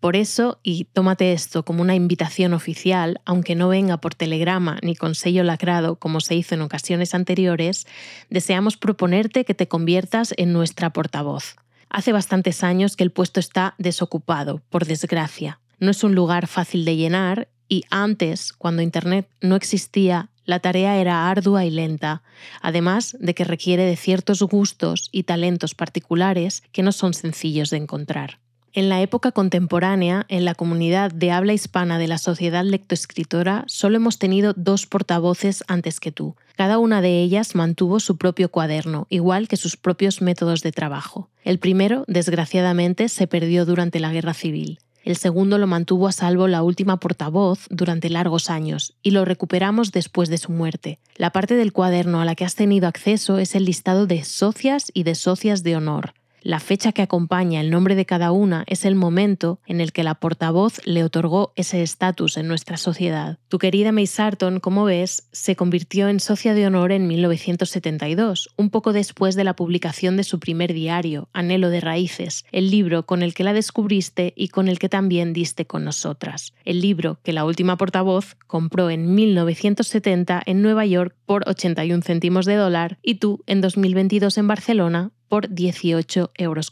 Por 0.06 0.16
eso, 0.16 0.60
y 0.62 0.84
tómate 0.84 1.34
esto 1.34 1.66
como 1.66 1.82
una 1.82 1.96
invitación 1.96 2.54
oficial, 2.54 3.22
aunque 3.26 3.56
no 3.56 3.70
venga 3.70 3.98
por 3.98 4.14
telegrama 4.14 4.78
ni 4.84 4.96
con 4.96 5.16
sello 5.16 5.44
lacrado 5.44 5.96
como 5.96 6.22
se 6.22 6.36
hizo 6.36 6.54
en 6.54 6.62
ocasiones 6.62 7.16
anteriores, 7.16 7.88
deseamos 8.30 8.78
proponerte 8.78 9.46
que 9.46 9.56
te 9.56 9.68
conviertas 9.68 10.36
en 10.38 10.54
nuestra 10.54 10.92
portavoz. 10.92 11.56
Hace 11.90 12.12
bastantes 12.12 12.64
años 12.64 12.96
que 12.96 13.04
el 13.04 13.12
puesto 13.12 13.40
está 13.40 13.74
desocupado, 13.80 14.62
por 14.70 14.86
desgracia. 14.86 15.60
No 15.80 15.90
es 15.90 16.04
un 16.04 16.14
lugar 16.14 16.46
fácil 16.46 16.86
de 16.86 16.98
llenar 16.98 17.48
y 17.68 17.86
antes, 17.90 18.54
cuando 18.54 18.84
Internet 18.84 19.28
no 19.42 19.56
existía, 19.56 20.30
la 20.44 20.60
tarea 20.60 20.98
era 20.98 21.32
ardua 21.32 21.66
y 21.66 21.72
lenta, 21.72 22.22
además 22.62 23.18
de 23.20 23.34
que 23.34 23.44
requiere 23.44 23.86
de 23.86 23.96
ciertos 23.96 24.44
gustos 24.44 25.10
y 25.12 25.24
talentos 25.24 25.74
particulares 25.74 26.62
que 26.72 26.84
no 26.84 26.92
son 26.92 27.16
sencillos 27.16 27.72
de 27.72 27.78
encontrar. 27.78 28.45
En 28.76 28.90
la 28.90 29.02
época 29.02 29.32
contemporánea, 29.32 30.26
en 30.28 30.44
la 30.44 30.54
comunidad 30.54 31.10
de 31.10 31.32
habla 31.32 31.54
hispana 31.54 31.98
de 31.98 32.10
la 32.10 32.18
sociedad 32.18 32.66
lectoescritora, 32.66 33.64
solo 33.68 33.96
hemos 33.96 34.20
tenido 34.20 34.52
dos 34.54 34.86
portavoces 34.86 35.64
antes 35.70 36.02
que 36.02 36.12
tú. 36.12 36.36
Cada 36.58 36.78
una 36.78 37.00
de 37.00 37.22
ellas 37.22 37.56
mantuvo 37.56 38.02
su 38.02 38.18
propio 38.18 38.52
cuaderno, 38.52 39.08
igual 39.10 39.48
que 39.48 39.56
sus 39.56 39.78
propios 39.78 40.22
métodos 40.22 40.62
de 40.62 40.74
trabajo. 40.74 41.30
El 41.46 41.58
primero, 41.58 42.04
desgraciadamente, 42.10 43.08
se 43.08 43.28
perdió 43.28 43.66
durante 43.66 44.02
la 44.02 44.12
Guerra 44.12 44.34
Civil. 44.34 44.80
El 45.06 45.16
segundo 45.16 45.58
lo 45.58 45.68
mantuvo 45.68 46.10
a 46.10 46.12
salvo 46.12 46.50
la 46.50 46.62
última 46.62 46.98
portavoz 46.98 47.68
durante 47.70 48.10
largos 48.10 48.50
años 48.50 48.94
y 49.02 49.12
lo 49.12 49.24
recuperamos 49.24 49.94
después 49.94 50.28
de 50.28 50.38
su 50.38 50.52
muerte. 50.52 51.00
La 51.16 51.30
parte 51.30 51.56
del 51.56 51.72
cuaderno 51.72 52.20
a 52.20 52.26
la 52.26 52.36
que 52.36 52.44
has 52.44 52.56
tenido 52.56 52.90
acceso 52.90 53.38
es 53.38 53.56
el 53.56 53.64
listado 53.64 54.06
de 54.06 54.26
socias 54.26 54.92
y 54.94 55.04
de 55.04 55.16
socias 55.16 55.64
de 55.64 55.78
honor. 55.78 56.14
La 56.46 56.60
fecha 56.60 56.92
que 56.92 57.02
acompaña 57.02 57.60
el 57.60 57.72
nombre 57.72 57.96
de 57.96 58.06
cada 58.06 58.32
una 58.32 58.66
es 58.68 58.86
el 58.86 58.94
momento 58.94 59.60
en 59.66 59.82
el 59.82 59.92
que 59.92 60.04
la 60.04 60.14
portavoz 60.14 60.80
le 60.86 61.04
otorgó 61.04 61.54
ese 61.56 61.82
estatus 61.82 62.38
en 62.38 62.48
nuestra 62.48 62.78
sociedad. 62.78 63.40
Tu 63.50 63.58
querida 63.58 63.92
May 63.92 64.06
Sarton, 64.06 64.60
como 64.60 64.84
ves, 64.84 65.28
se 65.32 65.56
convirtió 65.56 66.08
en 66.08 66.20
socia 66.20 66.54
de 66.54 66.68
honor 66.68 66.92
en 66.92 67.08
1972, 67.08 68.54
un 68.58 68.70
poco 68.70 68.94
después 68.94 69.34
de 69.34 69.44
la 69.44 69.56
publicación 69.56 70.18
de 70.18 70.24
su 70.24 70.40
primer 70.40 70.76
diario, 70.76 71.30
Anhelo 71.34 71.72
de 71.72 71.82
Raíces, 71.82 72.46
el 72.52 72.70
libro 72.70 73.08
con 73.08 73.24
el 73.24 73.34
que 73.34 73.44
la 73.44 73.54
descubriste 73.54 74.32
y 74.36 74.50
con 74.50 74.68
el 74.68 74.78
que 74.78 74.88
también 74.88 75.34
diste 75.34 75.66
con 75.66 75.84
nosotras. 75.84 76.54
El 76.64 76.80
libro 76.80 77.18
que 77.24 77.34
la 77.34 77.44
última 77.44 77.76
portavoz 77.76 78.38
compró 78.46 78.92
en 78.92 79.16
1970 79.16 80.44
en 80.46 80.62
Nueva 80.62 80.86
York 80.86 81.16
por 81.26 81.50
81 81.50 82.04
céntimos 82.04 82.46
de 82.46 82.54
dólar 82.54 83.00
y 83.02 83.16
tú 83.16 83.42
en 83.48 83.62
2022 83.62 84.38
en 84.38 84.48
Barcelona 84.48 85.12
por 85.28 85.50
18,50 85.50 86.32
euros. 86.38 86.72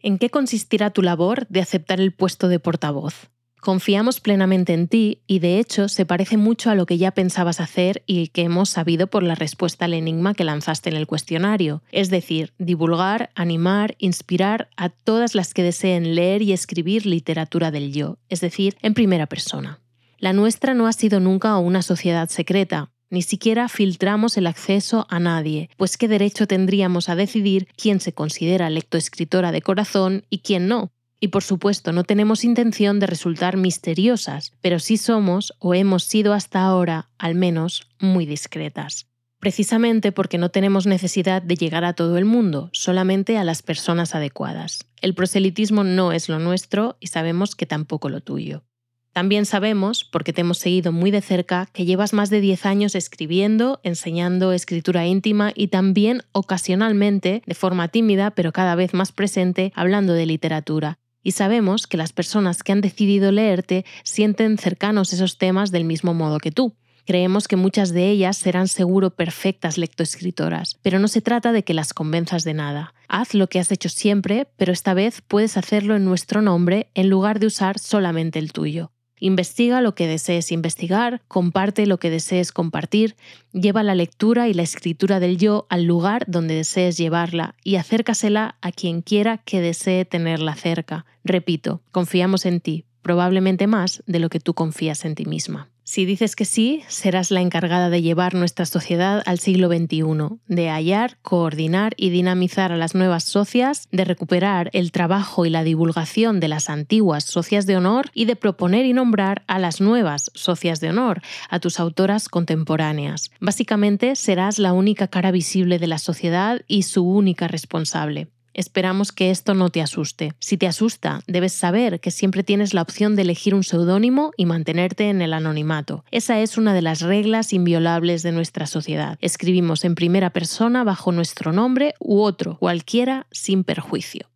¿En 0.00 0.18
qué 0.18 0.30
consistirá 0.30 0.90
tu 0.90 1.02
labor 1.02 1.46
de 1.48 1.60
aceptar 1.60 2.00
el 2.00 2.12
puesto 2.12 2.48
de 2.48 2.58
portavoz? 2.58 3.30
Confiamos 3.60 4.20
plenamente 4.20 4.72
en 4.72 4.88
ti 4.88 5.20
y 5.26 5.38
de 5.38 5.58
hecho 5.58 5.90
se 5.90 6.06
parece 6.06 6.38
mucho 6.38 6.70
a 6.70 6.74
lo 6.74 6.86
que 6.86 6.96
ya 6.96 7.10
pensabas 7.10 7.60
hacer 7.60 8.02
y 8.06 8.28
que 8.28 8.42
hemos 8.42 8.70
sabido 8.70 9.08
por 9.08 9.22
la 9.22 9.34
respuesta 9.34 9.84
al 9.84 9.92
enigma 9.92 10.32
que 10.32 10.44
lanzaste 10.44 10.88
en 10.88 10.96
el 10.96 11.06
cuestionario, 11.06 11.82
es 11.92 12.08
decir, 12.08 12.54
divulgar, 12.58 13.30
animar, 13.34 13.96
inspirar 13.98 14.70
a 14.78 14.88
todas 14.88 15.34
las 15.34 15.52
que 15.52 15.62
deseen 15.62 16.14
leer 16.14 16.40
y 16.40 16.54
escribir 16.54 17.04
literatura 17.04 17.70
del 17.70 17.92
yo, 17.92 18.16
es 18.30 18.40
decir, 18.40 18.78
en 18.80 18.94
primera 18.94 19.26
persona. 19.26 19.80
La 20.16 20.32
nuestra 20.32 20.72
no 20.72 20.86
ha 20.86 20.92
sido 20.94 21.20
nunca 21.20 21.58
una 21.58 21.82
sociedad 21.82 22.30
secreta, 22.30 22.90
ni 23.10 23.22
siquiera 23.22 23.68
filtramos 23.68 24.36
el 24.36 24.46
acceso 24.46 25.06
a 25.10 25.18
nadie, 25.18 25.68
pues 25.76 25.96
qué 25.96 26.08
derecho 26.08 26.46
tendríamos 26.46 27.08
a 27.08 27.16
decidir 27.16 27.68
quién 27.76 28.00
se 28.00 28.12
considera 28.12 28.70
lectoescritora 28.70 29.52
de 29.52 29.62
corazón 29.62 30.24
y 30.30 30.38
quién 30.38 30.68
no. 30.68 30.92
Y 31.20 31.28
por 31.28 31.42
supuesto 31.42 31.92
no 31.92 32.04
tenemos 32.04 32.44
intención 32.44 32.98
de 32.98 33.06
resultar 33.06 33.56
misteriosas, 33.58 34.52
pero 34.62 34.78
sí 34.78 34.96
somos, 34.96 35.52
o 35.58 35.74
hemos 35.74 36.04
sido 36.04 36.32
hasta 36.32 36.62
ahora, 36.62 37.10
al 37.18 37.34
menos, 37.34 37.88
muy 37.98 38.24
discretas. 38.24 39.06
Precisamente 39.38 40.12
porque 40.12 40.38
no 40.38 40.50
tenemos 40.50 40.86
necesidad 40.86 41.42
de 41.42 41.56
llegar 41.56 41.84
a 41.84 41.94
todo 41.94 42.16
el 42.18 42.24
mundo, 42.24 42.70
solamente 42.72 43.38
a 43.38 43.44
las 43.44 43.62
personas 43.62 44.14
adecuadas. 44.14 44.86
El 45.00 45.14
proselitismo 45.14 45.82
no 45.82 46.12
es 46.12 46.28
lo 46.28 46.38
nuestro 46.38 46.96
y 47.00 47.08
sabemos 47.08 47.54
que 47.54 47.66
tampoco 47.66 48.08
lo 48.08 48.20
tuyo. 48.20 48.64
También 49.12 49.44
sabemos, 49.44 50.04
porque 50.04 50.32
te 50.32 50.42
hemos 50.42 50.58
seguido 50.58 50.92
muy 50.92 51.10
de 51.10 51.20
cerca, 51.20 51.68
que 51.72 51.84
llevas 51.84 52.12
más 52.12 52.30
de 52.30 52.40
10 52.40 52.64
años 52.64 52.94
escribiendo, 52.94 53.80
enseñando 53.82 54.52
escritura 54.52 55.06
íntima 55.06 55.52
y 55.54 55.68
también 55.68 56.22
ocasionalmente, 56.32 57.42
de 57.44 57.54
forma 57.54 57.88
tímida 57.88 58.30
pero 58.30 58.52
cada 58.52 58.76
vez 58.76 58.94
más 58.94 59.10
presente, 59.10 59.72
hablando 59.74 60.12
de 60.12 60.26
literatura. 60.26 60.98
Y 61.22 61.32
sabemos 61.32 61.86
que 61.86 61.96
las 61.96 62.12
personas 62.12 62.62
que 62.62 62.72
han 62.72 62.80
decidido 62.80 63.32
leerte 63.32 63.84
sienten 64.04 64.58
cercanos 64.58 65.12
esos 65.12 65.38
temas 65.38 65.72
del 65.72 65.84
mismo 65.84 66.14
modo 66.14 66.38
que 66.38 66.52
tú. 66.52 66.76
Creemos 67.04 67.48
que 67.48 67.56
muchas 67.56 67.92
de 67.92 68.08
ellas 68.08 68.36
serán 68.36 68.68
seguro 68.68 69.10
perfectas 69.10 69.76
lectoescritoras, 69.76 70.78
pero 70.82 71.00
no 71.00 71.08
se 71.08 71.20
trata 71.20 71.50
de 71.50 71.64
que 71.64 71.74
las 71.74 71.92
convenzas 71.92 72.44
de 72.44 72.54
nada. 72.54 72.94
Haz 73.08 73.34
lo 73.34 73.48
que 73.48 73.58
has 73.58 73.72
hecho 73.72 73.88
siempre, 73.88 74.46
pero 74.56 74.72
esta 74.72 74.94
vez 74.94 75.20
puedes 75.20 75.56
hacerlo 75.56 75.96
en 75.96 76.04
nuestro 76.04 76.40
nombre 76.40 76.90
en 76.94 77.10
lugar 77.10 77.40
de 77.40 77.48
usar 77.48 77.80
solamente 77.80 78.38
el 78.38 78.52
tuyo. 78.52 78.92
Investiga 79.20 79.82
lo 79.82 79.94
que 79.94 80.06
desees 80.06 80.50
investigar, 80.50 81.22
comparte 81.28 81.86
lo 81.86 81.98
que 81.98 82.08
desees 82.08 82.52
compartir, 82.52 83.16
lleva 83.52 83.82
la 83.82 83.94
lectura 83.94 84.48
y 84.48 84.54
la 84.54 84.62
escritura 84.62 85.20
del 85.20 85.36
yo 85.36 85.66
al 85.68 85.84
lugar 85.84 86.24
donde 86.26 86.54
desees 86.54 86.96
llevarla 86.96 87.54
y 87.62 87.76
acércasela 87.76 88.56
a 88.62 88.72
quien 88.72 89.02
quiera 89.02 89.38
que 89.38 89.60
desee 89.60 90.06
tenerla 90.06 90.54
cerca. 90.54 91.04
Repito, 91.22 91.82
confiamos 91.92 92.46
en 92.46 92.60
ti, 92.60 92.86
probablemente 93.02 93.66
más 93.66 94.02
de 94.06 94.20
lo 94.20 94.30
que 94.30 94.40
tú 94.40 94.54
confías 94.54 95.04
en 95.04 95.14
ti 95.14 95.26
misma. 95.26 95.68
Si 95.90 96.04
dices 96.04 96.36
que 96.36 96.44
sí, 96.44 96.84
serás 96.86 97.32
la 97.32 97.40
encargada 97.40 97.90
de 97.90 98.00
llevar 98.00 98.34
nuestra 98.34 98.64
sociedad 98.64 99.24
al 99.26 99.40
siglo 99.40 99.66
XXI, 99.66 100.38
de 100.46 100.70
hallar, 100.70 101.18
coordinar 101.20 101.94
y 101.96 102.10
dinamizar 102.10 102.70
a 102.70 102.76
las 102.76 102.94
nuevas 102.94 103.24
socias, 103.24 103.88
de 103.90 104.04
recuperar 104.04 104.70
el 104.72 104.92
trabajo 104.92 105.46
y 105.46 105.50
la 105.50 105.64
divulgación 105.64 106.38
de 106.38 106.46
las 106.46 106.70
antiguas 106.70 107.24
socias 107.24 107.66
de 107.66 107.76
honor 107.76 108.12
y 108.14 108.26
de 108.26 108.36
proponer 108.36 108.86
y 108.86 108.92
nombrar 108.92 109.42
a 109.48 109.58
las 109.58 109.80
nuevas 109.80 110.30
socias 110.32 110.78
de 110.78 110.90
honor, 110.90 111.22
a 111.48 111.58
tus 111.58 111.80
autoras 111.80 112.28
contemporáneas. 112.28 113.32
Básicamente 113.40 114.14
serás 114.14 114.60
la 114.60 114.72
única 114.72 115.08
cara 115.08 115.32
visible 115.32 115.80
de 115.80 115.88
la 115.88 115.98
sociedad 115.98 116.62
y 116.68 116.84
su 116.84 117.02
única 117.02 117.48
responsable. 117.48 118.28
Esperamos 118.60 119.10
que 119.10 119.30
esto 119.30 119.54
no 119.54 119.70
te 119.70 119.80
asuste. 119.80 120.34
Si 120.38 120.58
te 120.58 120.66
asusta, 120.66 121.22
debes 121.26 121.54
saber 121.54 121.98
que 121.98 122.10
siempre 122.10 122.42
tienes 122.42 122.74
la 122.74 122.82
opción 122.82 123.16
de 123.16 123.22
elegir 123.22 123.54
un 123.54 123.64
seudónimo 123.64 124.32
y 124.36 124.44
mantenerte 124.44 125.08
en 125.08 125.22
el 125.22 125.32
anonimato. 125.32 126.04
Esa 126.10 126.40
es 126.40 126.58
una 126.58 126.74
de 126.74 126.82
las 126.82 127.00
reglas 127.00 127.54
inviolables 127.54 128.22
de 128.22 128.32
nuestra 128.32 128.66
sociedad. 128.66 129.16
Escribimos 129.22 129.86
en 129.86 129.94
primera 129.94 130.28
persona 130.28 130.84
bajo 130.84 131.10
nuestro 131.10 131.52
nombre 131.52 131.94
u 132.00 132.20
otro, 132.20 132.58
cualquiera, 132.58 133.26
sin 133.30 133.64
perjuicio. 133.64 134.28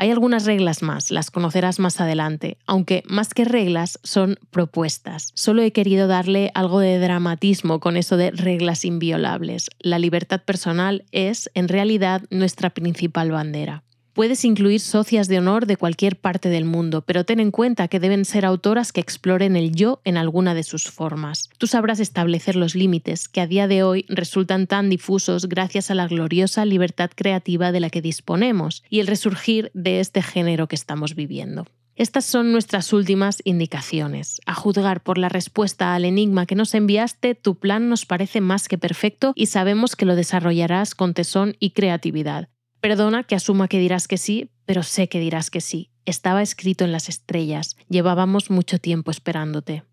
Hay 0.00 0.10
algunas 0.10 0.46
reglas 0.46 0.82
más, 0.82 1.10
las 1.10 1.30
conocerás 1.30 1.78
más 1.78 2.00
adelante, 2.00 2.56
aunque 2.66 3.02
más 3.06 3.34
que 3.34 3.44
reglas 3.44 4.00
son 4.02 4.38
propuestas. 4.50 5.30
Solo 5.34 5.60
he 5.60 5.72
querido 5.72 6.08
darle 6.08 6.50
algo 6.54 6.80
de 6.80 6.98
dramatismo 6.98 7.80
con 7.80 7.98
eso 7.98 8.16
de 8.16 8.30
reglas 8.30 8.86
inviolables. 8.86 9.68
La 9.78 9.98
libertad 9.98 10.40
personal 10.40 11.04
es, 11.12 11.50
en 11.52 11.68
realidad, 11.68 12.22
nuestra 12.30 12.70
principal 12.70 13.30
bandera. 13.30 13.82
Puedes 14.12 14.44
incluir 14.44 14.80
socias 14.80 15.28
de 15.28 15.38
honor 15.38 15.66
de 15.66 15.76
cualquier 15.76 16.16
parte 16.16 16.48
del 16.48 16.64
mundo, 16.64 17.02
pero 17.02 17.24
ten 17.24 17.38
en 17.38 17.52
cuenta 17.52 17.86
que 17.86 18.00
deben 18.00 18.24
ser 18.24 18.44
autoras 18.44 18.92
que 18.92 19.00
exploren 19.00 19.54
el 19.54 19.72
yo 19.72 20.00
en 20.04 20.16
alguna 20.16 20.52
de 20.54 20.64
sus 20.64 20.90
formas. 20.90 21.48
Tú 21.58 21.68
sabrás 21.68 22.00
establecer 22.00 22.56
los 22.56 22.74
límites, 22.74 23.28
que 23.28 23.40
a 23.40 23.46
día 23.46 23.68
de 23.68 23.84
hoy 23.84 24.06
resultan 24.08 24.66
tan 24.66 24.90
difusos 24.90 25.48
gracias 25.48 25.92
a 25.92 25.94
la 25.94 26.08
gloriosa 26.08 26.64
libertad 26.64 27.10
creativa 27.14 27.70
de 27.70 27.80
la 27.80 27.90
que 27.90 28.02
disponemos 28.02 28.82
y 28.90 28.98
el 28.98 29.06
resurgir 29.06 29.70
de 29.74 30.00
este 30.00 30.22
género 30.22 30.66
que 30.66 30.76
estamos 30.76 31.14
viviendo. 31.14 31.66
Estas 31.94 32.24
son 32.24 32.50
nuestras 32.50 32.92
últimas 32.92 33.42
indicaciones. 33.44 34.40
A 34.46 34.54
juzgar 34.54 35.02
por 35.02 35.18
la 35.18 35.28
respuesta 35.28 35.94
al 35.94 36.04
enigma 36.04 36.46
que 36.46 36.54
nos 36.54 36.74
enviaste, 36.74 37.34
tu 37.34 37.56
plan 37.56 37.88
nos 37.88 38.06
parece 38.06 38.40
más 38.40 38.68
que 38.68 38.78
perfecto 38.78 39.34
y 39.36 39.46
sabemos 39.46 39.96
que 39.96 40.06
lo 40.06 40.16
desarrollarás 40.16 40.94
con 40.94 41.14
tesón 41.14 41.56
y 41.60 41.72
creatividad. 41.72 42.48
Perdona 42.80 43.24
que 43.24 43.34
asuma 43.34 43.68
que 43.68 43.78
dirás 43.78 44.08
que 44.08 44.16
sí, 44.16 44.50
pero 44.64 44.82
sé 44.82 45.08
que 45.08 45.20
dirás 45.20 45.50
que 45.50 45.60
sí. 45.60 45.90
Estaba 46.06 46.40
escrito 46.42 46.84
en 46.84 46.92
las 46.92 47.08
estrellas. 47.08 47.76
Llevábamos 47.88 48.50
mucho 48.50 48.78
tiempo 48.78 49.10
esperándote. 49.10 49.84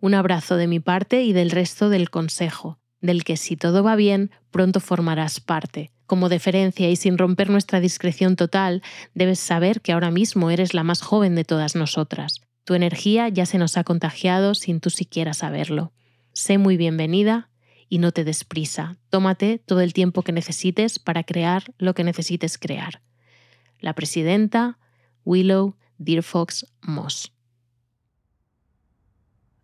Un 0.00 0.14
abrazo 0.14 0.56
de 0.56 0.66
mi 0.66 0.80
parte 0.80 1.22
y 1.22 1.32
del 1.32 1.50
resto 1.50 1.88
del 1.90 2.10
consejo, 2.10 2.78
del 3.00 3.22
que 3.22 3.36
si 3.36 3.56
todo 3.56 3.84
va 3.84 3.94
bien, 3.94 4.32
pronto 4.50 4.80
formarás 4.80 5.40
parte. 5.40 5.92
Como 6.06 6.28
deferencia 6.28 6.90
y 6.90 6.96
sin 6.96 7.16
romper 7.16 7.50
nuestra 7.50 7.80
discreción 7.80 8.36
total, 8.36 8.82
debes 9.14 9.38
saber 9.38 9.80
que 9.80 9.92
ahora 9.92 10.10
mismo 10.10 10.50
eres 10.50 10.74
la 10.74 10.82
más 10.82 11.00
joven 11.00 11.34
de 11.34 11.44
todas 11.44 11.76
nosotras. 11.76 12.42
Tu 12.64 12.74
energía 12.74 13.28
ya 13.28 13.46
se 13.46 13.58
nos 13.58 13.76
ha 13.76 13.84
contagiado 13.84 14.54
sin 14.54 14.80
tú 14.80 14.90
siquiera 14.90 15.34
saberlo. 15.34 15.92
Sé 16.32 16.58
muy 16.58 16.76
bienvenida 16.76 17.48
y 17.94 17.98
no 17.98 18.10
te 18.10 18.24
des 18.24 18.42
prisa. 18.42 18.96
Tómate 19.08 19.60
todo 19.64 19.80
el 19.80 19.92
tiempo 19.92 20.22
que 20.22 20.32
necesites 20.32 20.98
para 20.98 21.22
crear 21.22 21.72
lo 21.78 21.94
que 21.94 22.02
necesites 22.02 22.58
crear. 22.58 23.02
La 23.78 23.92
presidenta 23.92 24.80
Willow 25.24 25.76
Deerfox 25.98 26.66
Moss. 26.80 27.30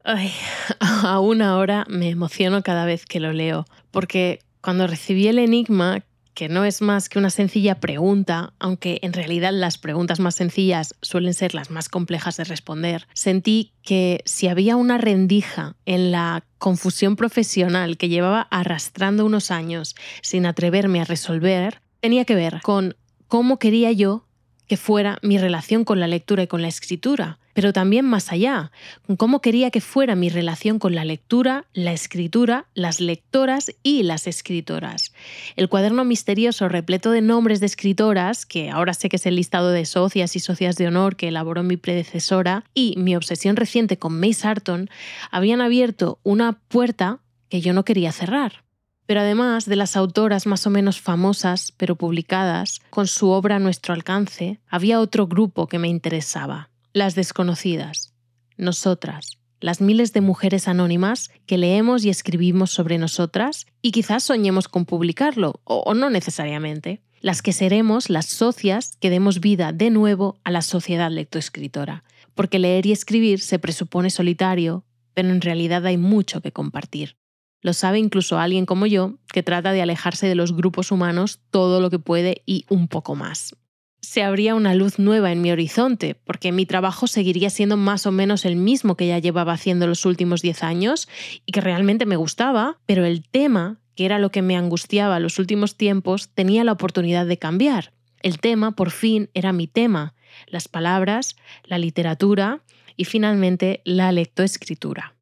Ay, 0.05 0.31
aún 0.79 1.43
ahora 1.43 1.85
me 1.89 2.09
emociono 2.09 2.63
cada 2.63 2.85
vez 2.85 3.05
que 3.05 3.19
lo 3.19 3.33
leo, 3.33 3.65
porque 3.91 4.39
cuando 4.61 4.87
recibí 4.87 5.27
el 5.27 5.41
enigma 5.41 6.05
que 6.35 6.49
no 6.49 6.65
es 6.65 6.83
más 6.83 7.09
que 7.09 7.19
una 7.19 7.31
sencilla 7.31 7.81
pregunta, 7.81 8.55
aunque 8.59 8.99
en 9.03 9.13
realidad 9.13 9.53
las 9.53 9.79
preguntas 9.79 10.21
más 10.21 10.35
sencillas 10.35 10.95
suelen 11.03 11.35
ser 11.35 11.55
las 11.55 11.71
más 11.71 11.89
complejas 11.89 12.37
de 12.37 12.45
responder, 12.45 13.07
sentí 13.15 13.73
que 13.83 14.23
si 14.25 14.49
había 14.49 14.77
una 14.77 14.99
rendija 14.99 15.77
en 15.87 16.13
la 16.13 16.45
confusión 16.59 17.17
profesional 17.17 17.97
que 17.97 18.09
llevaba 18.09 18.43
arrastrando 18.51 19.25
unos 19.25 19.51
años 19.51 19.97
sin 20.23 20.47
atreverme 20.47 21.01
a 21.01 21.05
resolver, 21.05 21.81
tenía 22.01 22.25
que 22.25 22.35
ver 22.35 22.61
con 22.63 22.97
cómo 23.29 23.59
quería 23.59 23.93
yo 23.93 24.27
que 24.71 24.77
fuera 24.77 25.19
mi 25.23 25.37
relación 25.37 25.85
con 25.85 25.99
la 25.99 26.07
lectura 26.07 26.45
y 26.45 26.47
con 26.47 26.63
la 26.63 26.69
escritura, 26.69 27.41
pero 27.55 27.73
también 27.73 28.05
más 28.05 28.31
allá, 28.31 28.71
cómo 29.17 29.41
quería 29.41 29.73
que 29.73 29.81
fuera 29.81 30.15
mi 30.15 30.29
relación 30.29 30.79
con 30.79 30.95
la 30.95 31.05
lectura, 31.05 31.65
la 31.73 31.93
escritura, 31.93 32.67
las 32.75 33.01
lectoras 33.01 33.73
y 33.83 34.05
las 34.05 34.29
escritoras. 34.29 35.13
El 35.57 35.69
cuaderno 35.69 36.05
misterioso 36.05 36.69
repleto 36.69 37.11
de 37.11 37.21
nombres 37.21 37.59
de 37.59 37.67
escritoras, 37.67 38.47
que 38.47 38.71
ahora 38.71 38.95
sé 38.95 39.09
que 39.09 39.17
es 39.17 39.27
el 39.27 39.35
listado 39.35 39.73
de 39.73 39.87
socias 39.87 40.37
y 40.37 40.39
socias 40.39 40.77
de 40.77 40.87
honor 40.87 41.17
que 41.17 41.27
elaboró 41.27 41.65
mi 41.65 41.77
predecesora, 41.77 42.63
y 42.73 42.95
mi 42.97 43.17
obsesión 43.17 43.57
reciente 43.57 43.99
con 43.99 44.21
May 44.21 44.35
Sarton, 44.35 44.89
habían 45.33 45.63
abierto 45.63 46.21
una 46.23 46.61
puerta 46.69 47.19
que 47.49 47.61
yo 47.61 47.73
no 47.73 47.85
quería 47.85 48.13
cerrar 48.13 48.63
pero 49.11 49.23
además 49.23 49.65
de 49.67 49.75
las 49.75 49.97
autoras 49.97 50.47
más 50.47 50.69
o 50.69 50.71
menos 50.71 51.01
famosas, 51.01 51.73
pero 51.77 51.97
publicadas, 51.97 52.81
con 52.91 53.09
su 53.09 53.31
obra 53.31 53.57
a 53.57 53.59
nuestro 53.59 53.93
alcance, 53.93 54.61
había 54.69 55.01
otro 55.01 55.27
grupo 55.27 55.67
que 55.67 55.81
me 55.81 55.89
interesaba, 55.89 56.71
las 56.93 57.17
desconocidas, 57.17 58.15
nosotras, 58.57 59.39
las 59.59 59.81
miles 59.81 60.13
de 60.13 60.21
mujeres 60.21 60.69
anónimas 60.69 61.33
que 61.47 61.59
leemos 61.59 62.05
y 62.05 62.09
escribimos 62.09 62.71
sobre 62.71 62.99
nosotras 62.99 63.67
y 63.83 63.91
quizás 63.91 64.23
soñemos 64.23 64.69
con 64.69 64.85
publicarlo, 64.85 65.59
o, 65.65 65.93
no 65.95 66.09
necesariamente, 66.09 67.03
las 67.21 67.43
que 67.43 67.53
seremos 67.53 68.11
las 68.11 68.27
socias 68.27 68.97
que 69.01 69.11
demos 69.11 69.41
vida 69.41 69.73
de 69.73 69.91
nuevo 69.91 70.39
a 70.45 70.53
la 70.53 70.63
sociedad 70.63 71.11
lectoescritora, 71.11 72.05
porque 72.37 72.61
leer 72.61 72.87
y 72.87 72.93
escribir 72.93 73.41
se 73.41 73.59
presupone 73.59 74.09
solitario, 74.09 74.85
pero 75.15 75.31
en 75.31 75.41
realidad 75.41 75.85
hay 75.85 75.97
mucho 75.97 76.41
que 76.41 76.53
compartir. 76.53 77.17
Lo 77.63 77.73
sabe 77.73 77.99
incluso 77.99 78.39
alguien 78.39 78.67
como 78.67 78.87
yo, 78.87 79.15
que 79.33 79.43
trata 79.43 79.73
de 79.73 79.83
alejarse 79.83 80.27
de 80.27 80.35
los 80.35 80.55
grupos 80.55 80.91
humanos 80.91 81.41
todo 81.51 81.81
lo 81.81 81.91
que 81.91 81.99
puede 81.99 82.43
y 82.47 82.65
un 82.69 82.89
poco 82.89 83.15
más. 83.15 83.55
Se 84.01 84.23
abría 84.23 84.55
una 84.55 84.75
luz 84.75 84.99
nueva 84.99 85.31
en 85.31 85.43
mi 85.43 85.53
horizonte, 85.53 86.15
porque 86.15 86.53
mi 86.53 86.65
trabajo 86.65 87.07
seguiría 87.07 87.51
siendo 87.51 87.77
más 87.77 88.07
o 88.07 88.13
menos 88.13 88.47
el 88.47 88.57
mismo 88.57 88.97
que 88.97 89.07
ya 89.07 89.19
llevaba 89.19 89.53
haciendo 89.53 89.87
los 89.87 90.07
últimos 90.07 90.41
10 90.41 90.63
años 90.63 91.09
y 91.45 91.53
que 91.53 91.61
realmente 91.61 92.07
me 92.07 92.17
gustaba, 92.17 92.79
pero 92.87 93.05
el 93.05 93.23
tema, 93.23 93.79
que 93.95 94.07
era 94.07 94.19
lo 94.19 94.31
que 94.31 94.41
me 94.41 94.57
angustiaba 94.57 95.21
los 95.21 95.39
últimos 95.39 95.77
tiempos, 95.77 96.31
tenía 96.33 96.65
la 96.65 96.73
oportunidad 96.73 97.27
de 97.27 97.39
cambiar. 97.39 97.93
El 98.23 98.39
tema, 98.39 98.73
por 98.73 98.91
fin, 98.91 99.29
era 99.35 99.53
mi 99.53 99.67
tema, 99.67 100.15
las 100.47 100.67
palabras, 100.67 101.37
la 101.65 101.79
literatura 101.79 102.63
y 102.97 103.05
finalmente 103.05 103.83
la 103.85 104.13
lectoescritura. 104.13 105.15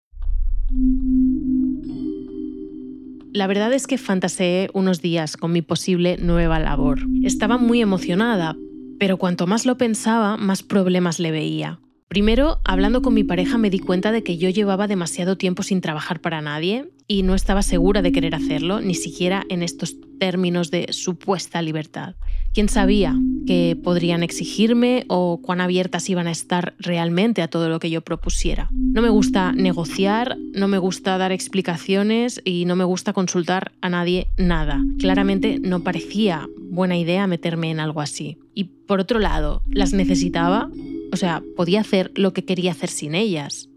La 3.32 3.46
verdad 3.46 3.72
es 3.72 3.86
que 3.86 3.98
fantaseé 3.98 4.70
unos 4.72 5.02
días 5.02 5.36
con 5.36 5.52
mi 5.52 5.62
posible 5.62 6.16
nueva 6.18 6.58
labor. 6.58 7.00
Estaba 7.22 7.58
muy 7.58 7.80
emocionada, 7.80 8.56
pero 8.98 9.16
cuanto 9.16 9.46
más 9.46 9.66
lo 9.66 9.76
pensaba, 9.76 10.36
más 10.36 10.62
problemas 10.62 11.20
le 11.20 11.30
veía. 11.30 11.78
Primero, 12.08 12.60
hablando 12.64 13.02
con 13.02 13.12
mi 13.12 13.22
pareja 13.22 13.58
me 13.58 13.68
di 13.68 13.80
cuenta 13.80 14.12
de 14.12 14.22
que 14.22 14.38
yo 14.38 14.48
llevaba 14.48 14.86
demasiado 14.86 15.36
tiempo 15.36 15.62
sin 15.62 15.82
trabajar 15.82 16.20
para 16.22 16.40
nadie 16.40 16.88
y 17.06 17.22
no 17.22 17.34
estaba 17.34 17.60
segura 17.60 18.00
de 18.00 18.12
querer 18.12 18.34
hacerlo, 18.34 18.80
ni 18.80 18.94
siquiera 18.94 19.44
en 19.50 19.62
estos 19.62 19.96
términos 20.18 20.70
de 20.70 20.86
supuesta 20.92 21.60
libertad. 21.60 22.14
¿Quién 22.54 22.70
sabía 22.70 23.14
que 23.46 23.78
podrían 23.84 24.22
exigirme 24.22 25.04
o 25.08 25.40
cuán 25.42 25.60
abiertas 25.60 26.08
iban 26.08 26.28
a 26.28 26.30
estar 26.30 26.74
realmente 26.78 27.42
a 27.42 27.48
todo 27.48 27.68
lo 27.68 27.78
que 27.78 27.90
yo 27.90 28.00
propusiera? 28.00 28.70
No 28.72 29.02
me 29.02 29.10
gusta 29.10 29.52
negociar, 29.52 30.38
no 30.54 30.66
me 30.66 30.78
gusta 30.78 31.18
dar 31.18 31.30
explicaciones 31.30 32.40
y 32.42 32.64
no 32.64 32.74
me 32.74 32.84
gusta 32.84 33.12
consultar 33.12 33.72
a 33.82 33.90
nadie 33.90 34.28
nada. 34.38 34.82
Claramente 34.98 35.58
no 35.60 35.80
parecía 35.80 36.48
buena 36.70 36.96
idea 36.96 37.26
meterme 37.26 37.70
en 37.70 37.80
algo 37.80 38.00
así. 38.00 38.38
Y 38.54 38.64
por 38.64 38.98
otro 38.98 39.18
lado, 39.18 39.62
¿las 39.66 39.92
necesitaba? 39.92 40.70
O 41.12 41.16
sea, 41.16 41.42
podía 41.56 41.80
hacer 41.80 42.12
lo 42.14 42.32
que 42.32 42.44
quería 42.44 42.72
hacer 42.72 42.90
sin 42.90 43.14
ellas. 43.14 43.68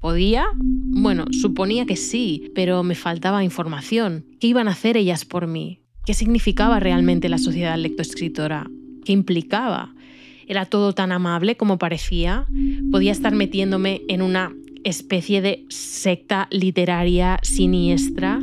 ¿Podía? 0.00 0.46
Bueno, 0.56 1.26
suponía 1.30 1.84
que 1.86 1.96
sí, 1.96 2.50
pero 2.54 2.82
me 2.82 2.94
faltaba 2.94 3.44
información. 3.44 4.24
¿Qué 4.40 4.46
iban 4.46 4.68
a 4.68 4.72
hacer 4.72 4.96
ellas 4.96 5.24
por 5.24 5.46
mí? 5.46 5.82
¿Qué 6.06 6.14
significaba 6.14 6.80
realmente 6.80 7.28
la 7.28 7.38
sociedad 7.38 7.76
lectoescritora? 7.76 8.70
¿Qué 9.04 9.12
implicaba? 9.12 9.94
¿Era 10.48 10.64
todo 10.64 10.94
tan 10.94 11.12
amable 11.12 11.56
como 11.56 11.78
parecía? 11.78 12.46
¿Podía 12.90 13.12
estar 13.12 13.34
metiéndome 13.34 14.02
en 14.08 14.22
una 14.22 14.52
especie 14.84 15.40
de 15.42 15.66
secta 15.68 16.48
literaria 16.50 17.38
siniestra. 17.42 18.40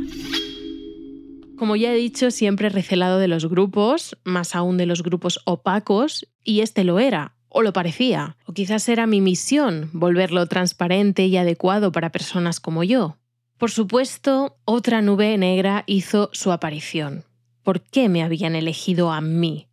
Como 1.56 1.74
ya 1.76 1.92
he 1.92 1.96
dicho, 1.96 2.30
siempre 2.30 2.68
he 2.68 2.70
recelado 2.70 3.18
de 3.18 3.28
los 3.28 3.48
grupos, 3.48 4.16
más 4.24 4.54
aún 4.54 4.76
de 4.76 4.86
los 4.86 5.02
grupos 5.02 5.40
opacos, 5.44 6.28
y 6.44 6.60
este 6.60 6.84
lo 6.84 7.00
era, 7.00 7.34
o 7.48 7.62
lo 7.62 7.72
parecía, 7.72 8.36
o 8.46 8.52
quizás 8.52 8.88
era 8.88 9.06
mi 9.06 9.20
misión 9.20 9.90
volverlo 9.92 10.46
transparente 10.46 11.26
y 11.26 11.36
adecuado 11.36 11.92
para 11.92 12.10
personas 12.10 12.60
como 12.60 12.84
yo. 12.84 13.16
Por 13.58 13.70
supuesto, 13.70 14.56
otra 14.64 15.02
nube 15.02 15.36
negra 15.36 15.82
hizo 15.86 16.30
su 16.32 16.52
aparición. 16.52 17.24
¿Por 17.62 17.80
qué 17.82 18.08
me 18.08 18.22
habían 18.22 18.54
elegido 18.54 19.10
a 19.10 19.20
mí? 19.20 19.68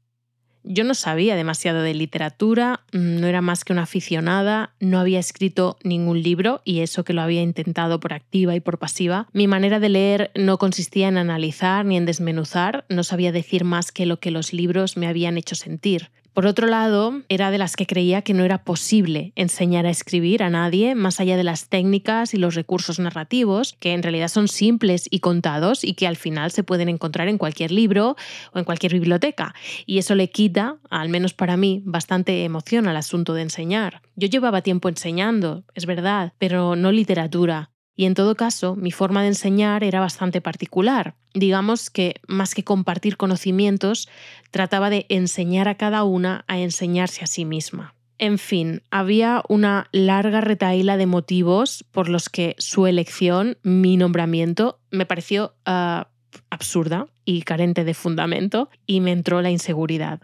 Yo 0.67 0.83
no 0.83 0.95
sabía 0.95 1.35
demasiado 1.35 1.83
de 1.83 1.93
literatura, 1.93 2.81
mm, 2.91 3.19
no 3.19 3.27
era 3.27 3.41
más 3.41 3.63
que 3.63 3.71
una 3.71 3.83
aficionada, 3.83 4.73
no 4.79 4.99
había 4.99 5.19
escrito 5.19 5.77
ningún 5.83 6.23
libro 6.23 6.61
y 6.65 6.79
eso 6.79 7.03
que 7.03 7.13
lo 7.13 7.21
había 7.21 7.43
intentado 7.43 7.99
por 7.99 8.13
activa 8.13 8.55
y 8.55 8.59
por 8.59 8.79
pasiva. 8.79 9.27
Mi 9.31 9.47
manera 9.47 9.79
de 9.79 9.89
leer 9.89 10.31
no 10.33 10.57
consistía 10.57 11.07
en 11.07 11.19
analizar 11.19 11.85
ni 11.85 11.97
en 11.97 12.07
desmenuzar, 12.07 12.85
no 12.89 13.03
sabía 13.03 13.31
decir 13.31 13.63
más 13.63 13.91
que 13.91 14.07
lo 14.07 14.19
que 14.19 14.31
los 14.31 14.53
libros 14.53 14.97
me 14.97 15.05
habían 15.05 15.37
hecho 15.37 15.53
sentir. 15.53 16.09
Por 16.35 16.47
otro 16.47 16.67
lado, 16.67 17.21
era 17.29 17.49
de 17.49 17.57
las 17.57 17.77
que 17.77 17.87
creía 17.87 18.21
que 18.21 18.33
no 18.33 18.43
era 18.43 18.65
posible 18.65 19.31
enseñar 19.37 19.85
a 19.85 19.89
escribir 19.89 20.43
a 20.43 20.49
nadie 20.49 20.93
más 20.93 21.21
allá 21.21 21.37
de 21.37 21.45
las 21.45 21.69
técnicas 21.69 22.33
y 22.33 22.37
los 22.37 22.55
recursos 22.55 22.99
narrativos, 22.99 23.77
que 23.79 23.93
en 23.93 24.03
realidad 24.03 24.27
son 24.27 24.49
simples 24.49 25.07
y 25.09 25.21
contados 25.21 25.85
y 25.85 25.93
que 25.93 26.07
al 26.07 26.17
final 26.17 26.51
se 26.51 26.65
pueden 26.65 26.89
encontrar 26.89 27.29
en 27.29 27.37
cualquier 27.37 27.71
libro 27.71 28.17
o 28.51 28.59
en 28.59 28.65
cualquier 28.65 28.91
biblioteca. 28.91 29.55
Y 29.85 29.97
eso 29.97 30.13
le 30.13 30.29
quita, 30.29 30.75
al 30.89 31.07
menos 31.07 31.33
para 31.33 31.55
mí, 31.55 31.81
bastante 31.85 32.43
emoción 32.43 32.89
al 32.89 32.97
asunto 32.97 33.33
de 33.33 33.43
enseñar. 33.43 34.01
Yo 34.17 34.27
llevaba 34.27 34.61
tiempo 34.61 34.89
enseñando, 34.89 35.63
es 35.73 35.85
verdad, 35.85 36.33
pero 36.37 36.75
no 36.75 36.91
literatura. 36.91 37.71
Y 37.95 38.05
en 38.05 38.13
todo 38.13 38.35
caso, 38.35 38.75
mi 38.75 38.91
forma 38.91 39.21
de 39.21 39.29
enseñar 39.29 39.83
era 39.83 40.01
bastante 40.01 40.41
particular. 40.41 41.15
Digamos 41.33 41.89
que 41.89 42.15
más 42.27 42.53
que 42.53 42.63
compartir 42.63 43.15
conocimientos, 43.15 44.09
trataba 44.51 44.89
de 44.89 45.05
enseñar 45.09 45.67
a 45.67 45.75
cada 45.75 46.03
una 46.03 46.43
a 46.47 46.59
enseñarse 46.59 47.23
a 47.23 47.27
sí 47.27 47.45
misma. 47.45 47.95
En 48.17 48.37
fin, 48.37 48.81
había 48.91 49.43
una 49.49 49.87
larga 49.91 50.39
retaíla 50.41 50.95
de 50.97 51.05
motivos 51.05 51.85
por 51.91 52.07
los 52.07 52.29
que 52.29 52.55
su 52.57 52.87
elección, 52.87 53.57
mi 53.61 53.97
nombramiento, 53.97 54.79
me 54.89 55.05
pareció 55.05 55.55
ah, 55.65 56.07
absurda 56.49 57.07
y 57.25 57.41
carente 57.41 57.83
de 57.83 57.93
fundamento 57.93 58.69
y 58.85 59.01
me 59.01 59.11
entró 59.11 59.41
la 59.41 59.51
inseguridad. 59.51 60.21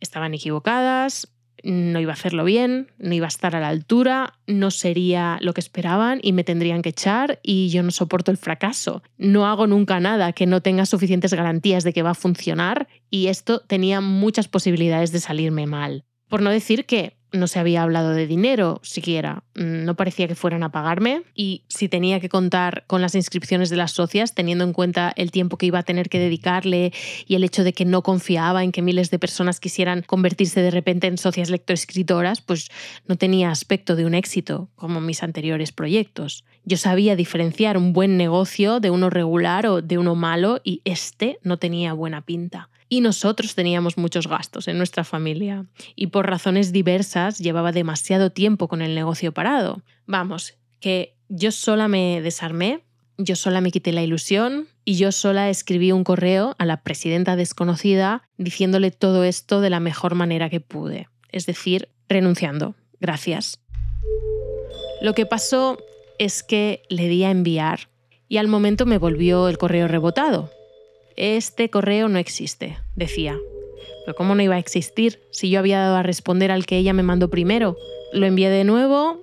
Estaban 0.00 0.34
equivocadas, 0.34 1.32
no 1.64 2.00
iba 2.00 2.12
a 2.12 2.14
hacerlo 2.14 2.44
bien, 2.44 2.90
no 2.98 3.14
iba 3.14 3.26
a 3.26 3.28
estar 3.28 3.54
a 3.54 3.60
la 3.60 3.68
altura, 3.68 4.34
no 4.46 4.70
sería 4.70 5.38
lo 5.40 5.54
que 5.54 5.60
esperaban 5.60 6.20
y 6.22 6.32
me 6.32 6.44
tendrían 6.44 6.82
que 6.82 6.90
echar 6.90 7.40
y 7.42 7.68
yo 7.70 7.82
no 7.82 7.90
soporto 7.90 8.30
el 8.30 8.36
fracaso. 8.36 9.02
No 9.18 9.46
hago 9.46 9.66
nunca 9.66 10.00
nada 10.00 10.32
que 10.32 10.46
no 10.46 10.62
tenga 10.62 10.86
suficientes 10.86 11.34
garantías 11.34 11.84
de 11.84 11.92
que 11.92 12.02
va 12.02 12.10
a 12.10 12.14
funcionar 12.14 12.88
y 13.10 13.26
esto 13.28 13.60
tenía 13.60 14.00
muchas 14.00 14.48
posibilidades 14.48 15.12
de 15.12 15.20
salirme 15.20 15.66
mal. 15.66 16.04
Por 16.28 16.42
no 16.42 16.50
decir 16.50 16.86
que 16.86 17.19
no 17.32 17.46
se 17.46 17.58
había 17.58 17.82
hablado 17.82 18.10
de 18.10 18.26
dinero 18.26 18.80
siquiera, 18.82 19.44
mm, 19.54 19.84
no 19.84 19.94
parecía 19.94 20.28
que 20.28 20.34
fueran 20.34 20.62
a 20.62 20.72
pagarme 20.72 21.22
y 21.34 21.62
si 21.68 21.88
tenía 21.88 22.20
que 22.20 22.28
contar 22.28 22.84
con 22.86 23.00
las 23.00 23.14
inscripciones 23.14 23.70
de 23.70 23.76
las 23.76 23.92
socias, 23.92 24.34
teniendo 24.34 24.64
en 24.64 24.72
cuenta 24.72 25.12
el 25.16 25.30
tiempo 25.30 25.56
que 25.56 25.66
iba 25.66 25.78
a 25.78 25.82
tener 25.82 26.08
que 26.08 26.18
dedicarle 26.18 26.92
y 27.26 27.34
el 27.34 27.44
hecho 27.44 27.64
de 27.64 27.72
que 27.72 27.84
no 27.84 28.02
confiaba 28.02 28.64
en 28.64 28.72
que 28.72 28.82
miles 28.82 29.10
de 29.10 29.18
personas 29.18 29.60
quisieran 29.60 30.02
convertirse 30.02 30.60
de 30.60 30.70
repente 30.70 31.06
en 31.06 31.18
socias 31.18 31.50
lectoescritoras, 31.50 32.40
pues 32.40 32.68
no 33.06 33.16
tenía 33.16 33.50
aspecto 33.50 33.96
de 33.96 34.06
un 34.06 34.14
éxito 34.14 34.68
como 34.74 35.00
mis 35.00 35.22
anteriores 35.22 35.72
proyectos. 35.72 36.44
Yo 36.64 36.76
sabía 36.76 37.16
diferenciar 37.16 37.76
un 37.76 37.92
buen 37.92 38.16
negocio 38.16 38.80
de 38.80 38.90
uno 38.90 39.10
regular 39.10 39.66
o 39.66 39.82
de 39.82 39.98
uno 39.98 40.14
malo 40.14 40.60
y 40.62 40.82
este 40.84 41.38
no 41.42 41.58
tenía 41.58 41.92
buena 41.92 42.22
pinta 42.22 42.68
y 42.90 43.00
nosotros 43.00 43.54
teníamos 43.54 43.96
muchos 43.96 44.26
gastos 44.26 44.68
en 44.68 44.76
nuestra 44.76 45.04
familia 45.04 45.64
y 45.94 46.08
por 46.08 46.28
razones 46.28 46.72
diversas 46.72 47.38
llevaba 47.38 47.72
demasiado 47.72 48.30
tiempo 48.30 48.68
con 48.68 48.82
el 48.82 48.96
negocio 48.96 49.32
parado. 49.32 49.82
Vamos, 50.06 50.58
que 50.80 51.14
yo 51.28 51.52
sola 51.52 51.86
me 51.86 52.20
desarmé, 52.20 52.82
yo 53.16 53.36
sola 53.36 53.60
me 53.60 53.70
quité 53.70 53.92
la 53.92 54.02
ilusión 54.02 54.66
y 54.84 54.96
yo 54.96 55.12
sola 55.12 55.50
escribí 55.50 55.92
un 55.92 56.02
correo 56.02 56.56
a 56.58 56.66
la 56.66 56.82
presidenta 56.82 57.36
desconocida 57.36 58.28
diciéndole 58.38 58.90
todo 58.90 59.22
esto 59.22 59.60
de 59.60 59.70
la 59.70 59.78
mejor 59.78 60.16
manera 60.16 60.50
que 60.50 60.60
pude, 60.60 61.08
es 61.30 61.46
decir, 61.46 61.90
renunciando. 62.08 62.74
Gracias. 62.98 63.60
Lo 65.00 65.14
que 65.14 65.26
pasó 65.26 65.78
es 66.18 66.42
que 66.42 66.82
le 66.88 67.06
di 67.06 67.22
a 67.22 67.30
enviar 67.30 67.88
y 68.28 68.38
al 68.38 68.48
momento 68.48 68.84
me 68.84 68.98
volvió 68.98 69.48
el 69.48 69.58
correo 69.58 69.86
rebotado, 69.86 70.50
este 71.20 71.68
correo 71.68 72.08
no 72.08 72.18
existe, 72.18 72.78
decía. 72.96 73.36
Pero 74.06 74.16
¿cómo 74.16 74.34
no 74.34 74.42
iba 74.42 74.54
a 74.54 74.58
existir 74.58 75.20
si 75.30 75.50
yo 75.50 75.58
había 75.58 75.78
dado 75.78 75.96
a 75.96 76.02
responder 76.02 76.50
al 76.50 76.64
que 76.64 76.78
ella 76.78 76.94
me 76.94 77.02
mandó 77.02 77.28
primero? 77.28 77.76
Lo 78.14 78.24
envié 78.24 78.48
de 78.48 78.64
nuevo, 78.64 79.20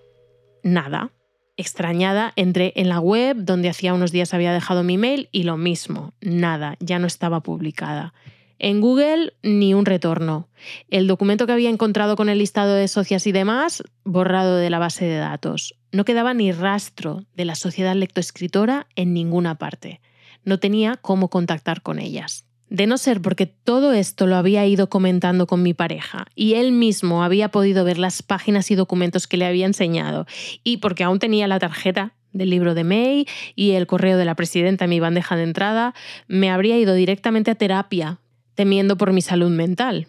nada. 0.62 1.12
Extrañada, 1.58 2.34
entré 2.36 2.72
en 2.76 2.88
la 2.88 3.00
web 3.00 3.38
donde 3.40 3.70
hacía 3.70 3.96
unos 3.96 4.12
días 4.12 4.36
había 4.36 4.54
dejado 4.54 4.84
mi 4.84 5.00
mail 5.00 5.28
y 5.32 5.42
lo 5.42 5.58
mismo, 5.58 6.14
nada, 6.22 6.78
ya 6.80 7.00
no 7.00 7.08
estaba 7.08 7.42
publicada. 7.42 8.14
En 8.60 8.80
Google 8.80 9.34
ni 9.42 9.74
un 9.74 9.88
retorno. 9.88 10.50
El 10.90 11.08
documento 11.08 11.48
que 11.48 11.54
había 11.54 11.72
encontrado 11.72 12.16
con 12.16 12.30
el 12.30 12.38
listado 12.38 12.76
de 12.76 12.88
socias 12.88 13.26
y 13.26 13.32
demás, 13.32 13.82
borrado 14.04 14.58
de 14.58 14.70
la 14.70 14.78
base 14.78 15.06
de 15.06 15.18
datos. 15.18 15.74
No 15.92 16.06
quedaba 16.06 16.36
ni 16.36 16.52
rastro 16.52 17.24
de 17.36 17.46
la 17.46 17.56
sociedad 17.56 17.96
lectoescritora 17.96 18.86
en 18.96 19.14
ninguna 19.14 19.56
parte 19.56 20.00
no 20.48 20.60
tenía 20.60 20.96
cómo 20.96 21.30
contactar 21.30 21.82
con 21.82 22.00
ellas. 22.00 22.46
De 22.70 22.88
no 22.88 22.98
ser 22.98 23.22
porque 23.22 23.46
todo 23.46 23.92
esto 23.92 24.28
lo 24.28 24.38
había 24.38 24.66
ido 24.66 24.90
comentando 24.90 25.46
con 25.46 25.62
mi 25.62 25.74
pareja 25.74 26.26
y 26.36 26.56
él 26.56 26.72
mismo 26.72 27.24
había 27.24 27.50
podido 27.50 27.84
ver 27.84 27.98
las 27.98 28.24
páginas 28.24 28.72
y 28.72 28.76
documentos 28.76 29.28
que 29.28 29.38
le 29.38 29.46
había 29.46 29.66
enseñado 29.66 30.26
y 30.64 30.78
porque 30.78 31.04
aún 31.04 31.20
tenía 31.20 31.48
la 31.48 31.60
tarjeta 31.60 32.14
del 32.32 32.50
libro 32.50 32.76
de 32.76 32.86
May 32.86 33.26
y 33.56 33.72
el 33.72 33.88
correo 33.88 34.18
de 34.18 34.24
la 34.24 34.36
presidenta 34.36 34.86
en 34.86 34.90
mi 34.90 35.00
bandeja 35.02 35.36
de 35.36 35.44
entrada, 35.44 35.94
me 36.28 36.50
habría 36.50 36.78
ido 36.78 36.94
directamente 36.94 37.52
a 37.52 37.56
terapia, 37.56 38.20
temiendo 38.56 38.98
por 38.98 39.12
mi 39.12 39.22
salud 39.22 39.50
mental. 39.50 40.08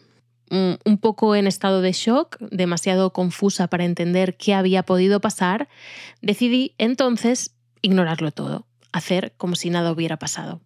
Un 0.51 0.99
poco 0.99 1.37
en 1.37 1.47
estado 1.47 1.81
de 1.81 1.93
shock, 1.93 2.39
demasiado 2.51 3.13
confusa 3.13 3.67
para 3.67 3.85
entender 3.85 4.37
qué 4.37 4.55
había 4.55 4.83
podido 4.83 5.21
pasar, 5.21 5.69
decidí 6.23 6.75
entonces 6.79 7.55
ignorarlo 7.83 8.31
todo 8.31 8.68
hacer 8.93 9.35
como 9.37 9.57
si 9.57 9.71
nada 9.71 9.93
hubiera 9.93 10.19
pasado. 10.19 10.61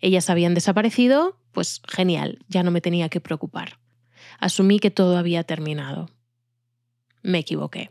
Ellas 0.00 0.30
habían 0.30 0.54
desaparecido, 0.54 1.38
pues 1.52 1.80
genial, 1.88 2.38
ya 2.48 2.62
no 2.62 2.70
me 2.70 2.80
tenía 2.80 3.08
que 3.08 3.20
preocupar. 3.20 3.78
Asumí 4.38 4.78
que 4.78 4.90
todo 4.90 5.16
había 5.16 5.44
terminado. 5.44 6.10
Me 7.22 7.38
equivoqué. 7.38 7.88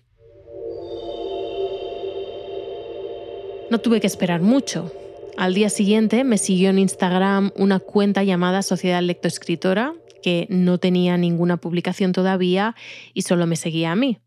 No 3.71 3.79
tuve 3.79 3.99
que 3.99 4.07
esperar 4.07 4.41
mucho. 4.41 4.91
Al 5.37 5.53
día 5.53 5.69
siguiente 5.69 6.23
me 6.23 6.37
siguió 6.37 6.69
en 6.69 6.79
Instagram 6.79 7.51
una 7.55 7.79
cuenta 7.79 8.23
llamada 8.23 8.61
Sociedad 8.61 9.01
Lectoescritora, 9.01 9.93
que 10.21 10.47
no 10.49 10.77
tenía 10.77 11.17
ninguna 11.17 11.57
publicación 11.57 12.13
todavía 12.13 12.75
y 13.13 13.23
solo 13.23 13.45
me 13.47 13.55
seguía 13.55 13.91
a 13.91 13.95
mí. 13.95 14.19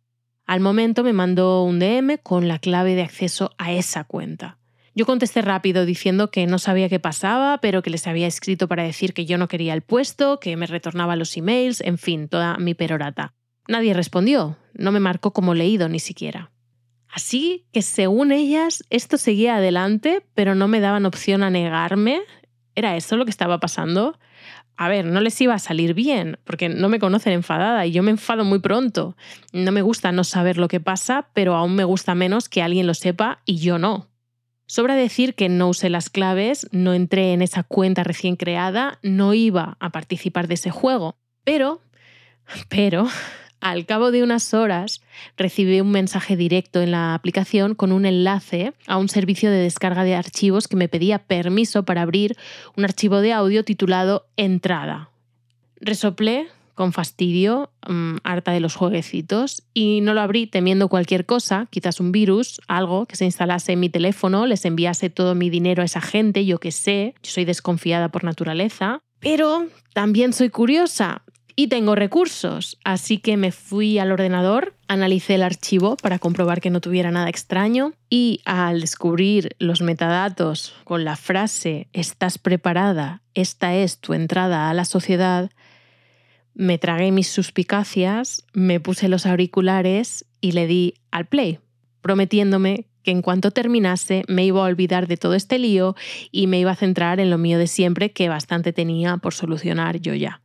Al 0.44 0.60
momento 0.60 1.04
me 1.04 1.12
mandó 1.12 1.62
un 1.62 1.78
DM 1.78 2.18
con 2.22 2.48
la 2.48 2.58
clave 2.58 2.94
de 2.94 3.02
acceso 3.02 3.52
a 3.58 3.72
esa 3.72 4.04
cuenta. 4.04 4.58
Yo 4.94 5.06
contesté 5.06 5.42
rápido 5.42 5.86
diciendo 5.86 6.30
que 6.30 6.46
no 6.46 6.58
sabía 6.58 6.88
qué 6.88 6.98
pasaba, 6.98 7.58
pero 7.58 7.82
que 7.82 7.90
les 7.90 8.06
había 8.06 8.26
escrito 8.26 8.68
para 8.68 8.82
decir 8.82 9.14
que 9.14 9.26
yo 9.26 9.38
no 9.38 9.48
quería 9.48 9.74
el 9.74 9.82
puesto, 9.82 10.40
que 10.40 10.56
me 10.56 10.66
retornaba 10.66 11.16
los 11.16 11.36
emails, 11.36 11.80
en 11.80 11.98
fin, 11.98 12.28
toda 12.28 12.56
mi 12.58 12.74
perorata. 12.74 13.34
Nadie 13.68 13.94
respondió, 13.94 14.56
no 14.74 14.92
me 14.92 15.00
marcó 15.00 15.32
como 15.32 15.54
leído 15.54 15.88
ni 15.88 16.00
siquiera. 16.00 16.50
Así 17.10 17.66
que 17.72 17.82
según 17.82 18.32
ellas, 18.32 18.84
esto 18.90 19.18
seguía 19.18 19.56
adelante, 19.56 20.24
pero 20.34 20.54
no 20.54 20.68
me 20.68 20.80
daban 20.80 21.06
opción 21.06 21.42
a 21.42 21.50
negarme. 21.50 22.20
¿Era 22.74 22.96
eso 22.96 23.16
lo 23.16 23.24
que 23.24 23.30
estaba 23.30 23.60
pasando? 23.60 24.18
A 24.76 24.88
ver, 24.88 25.04
no 25.04 25.20
les 25.20 25.40
iba 25.40 25.54
a 25.54 25.58
salir 25.58 25.94
bien, 25.94 26.38
porque 26.44 26.68
no 26.68 26.88
me 26.88 27.00
conocen 27.00 27.32
enfadada 27.32 27.84
y 27.84 27.92
yo 27.92 28.02
me 28.02 28.12
enfado 28.12 28.44
muy 28.44 28.60
pronto. 28.60 29.16
No 29.52 29.72
me 29.72 29.82
gusta 29.82 30.12
no 30.12 30.22
saber 30.22 30.56
lo 30.56 30.68
que 30.68 30.78
pasa, 30.80 31.28
pero 31.34 31.56
aún 31.56 31.74
me 31.74 31.84
gusta 31.84 32.14
menos 32.14 32.48
que 32.48 32.62
alguien 32.62 32.86
lo 32.86 32.94
sepa 32.94 33.40
y 33.44 33.58
yo 33.58 33.78
no. 33.78 34.08
Sobra 34.70 34.96
decir 34.96 35.34
que 35.34 35.48
no 35.48 35.70
usé 35.70 35.88
las 35.88 36.10
claves, 36.10 36.68
no 36.72 36.92
entré 36.92 37.32
en 37.32 37.40
esa 37.40 37.62
cuenta 37.62 38.04
recién 38.04 38.36
creada, 38.36 38.98
no 39.02 39.32
iba 39.32 39.78
a 39.80 39.88
participar 39.88 40.46
de 40.46 40.54
ese 40.54 40.70
juego. 40.70 41.16
Pero, 41.42 41.80
pero, 42.68 43.08
al 43.60 43.86
cabo 43.86 44.10
de 44.10 44.22
unas 44.22 44.52
horas 44.52 45.00
recibí 45.38 45.80
un 45.80 45.90
mensaje 45.90 46.36
directo 46.36 46.82
en 46.82 46.90
la 46.90 47.14
aplicación 47.14 47.74
con 47.74 47.92
un 47.92 48.04
enlace 48.04 48.74
a 48.86 48.98
un 48.98 49.08
servicio 49.08 49.50
de 49.50 49.56
descarga 49.56 50.04
de 50.04 50.14
archivos 50.14 50.68
que 50.68 50.76
me 50.76 50.88
pedía 50.88 51.18
permiso 51.18 51.84
para 51.84 52.02
abrir 52.02 52.36
un 52.76 52.84
archivo 52.84 53.22
de 53.22 53.32
audio 53.32 53.64
titulado 53.64 54.26
Entrada. 54.36 55.08
Resoplé 55.80 56.48
con 56.78 56.92
fastidio, 56.92 57.72
mm, 57.88 58.18
harta 58.22 58.52
de 58.52 58.60
los 58.60 58.76
jueguecitos, 58.76 59.64
y 59.74 60.00
no 60.00 60.14
lo 60.14 60.20
abrí 60.20 60.46
temiendo 60.46 60.86
cualquier 60.86 61.26
cosa, 61.26 61.66
quizás 61.70 61.98
un 61.98 62.12
virus, 62.12 62.60
algo 62.68 63.04
que 63.04 63.16
se 63.16 63.24
instalase 63.24 63.72
en 63.72 63.80
mi 63.80 63.88
teléfono, 63.88 64.46
les 64.46 64.64
enviase 64.64 65.10
todo 65.10 65.34
mi 65.34 65.50
dinero 65.50 65.82
a 65.82 65.86
esa 65.86 66.00
gente, 66.00 66.46
yo 66.46 66.60
que 66.60 66.70
sé, 66.70 67.16
soy 67.22 67.44
desconfiada 67.44 68.10
por 68.10 68.22
naturaleza, 68.22 69.02
pero 69.18 69.66
también 69.92 70.32
soy 70.32 70.50
curiosa 70.50 71.22
y 71.56 71.66
tengo 71.66 71.96
recursos, 71.96 72.78
así 72.84 73.18
que 73.18 73.36
me 73.36 73.50
fui 73.50 73.98
al 73.98 74.12
ordenador, 74.12 74.76
analicé 74.86 75.34
el 75.34 75.42
archivo 75.42 75.96
para 75.96 76.20
comprobar 76.20 76.60
que 76.60 76.70
no 76.70 76.80
tuviera 76.80 77.10
nada 77.10 77.28
extraño 77.28 77.94
y 78.08 78.40
al 78.44 78.80
descubrir 78.80 79.56
los 79.58 79.82
metadatos 79.82 80.76
con 80.84 81.04
la 81.04 81.16
frase 81.16 81.88
¿estás 81.92 82.38
preparada? 82.38 83.22
Esta 83.34 83.74
es 83.74 83.98
tu 83.98 84.14
entrada 84.14 84.70
a 84.70 84.74
la 84.74 84.84
sociedad, 84.84 85.50
me 86.54 86.78
tragué 86.78 87.12
mis 87.12 87.28
suspicacias, 87.28 88.44
me 88.52 88.80
puse 88.80 89.08
los 89.08 89.26
auriculares 89.26 90.26
y 90.40 90.52
le 90.52 90.66
di 90.66 90.94
al 91.10 91.26
play, 91.26 91.58
prometiéndome 92.00 92.86
que 93.02 93.10
en 93.10 93.22
cuanto 93.22 93.50
terminase 93.50 94.24
me 94.28 94.44
iba 94.44 94.60
a 94.60 94.64
olvidar 94.64 95.06
de 95.06 95.16
todo 95.16 95.34
este 95.34 95.58
lío 95.58 95.94
y 96.30 96.46
me 96.46 96.60
iba 96.60 96.72
a 96.72 96.76
centrar 96.76 97.20
en 97.20 97.30
lo 97.30 97.38
mío 97.38 97.58
de 97.58 97.66
siempre 97.66 98.12
que 98.12 98.28
bastante 98.28 98.72
tenía 98.72 99.16
por 99.16 99.34
solucionar 99.34 100.00
yo 100.00 100.14
ya. 100.14 100.42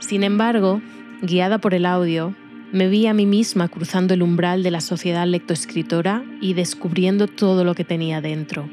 Sin 0.00 0.22
embargo, 0.22 0.80
guiada 1.22 1.58
por 1.58 1.74
el 1.74 1.84
audio, 1.84 2.34
me 2.72 2.88
vi 2.88 3.06
a 3.06 3.14
mí 3.14 3.26
misma 3.26 3.68
cruzando 3.68 4.14
el 4.14 4.22
umbral 4.22 4.62
de 4.62 4.70
la 4.70 4.80
sociedad 4.80 5.26
lectoescritora 5.26 6.24
y 6.40 6.54
descubriendo 6.54 7.26
todo 7.26 7.64
lo 7.64 7.74
que 7.74 7.84
tenía 7.84 8.20
dentro. 8.20 8.68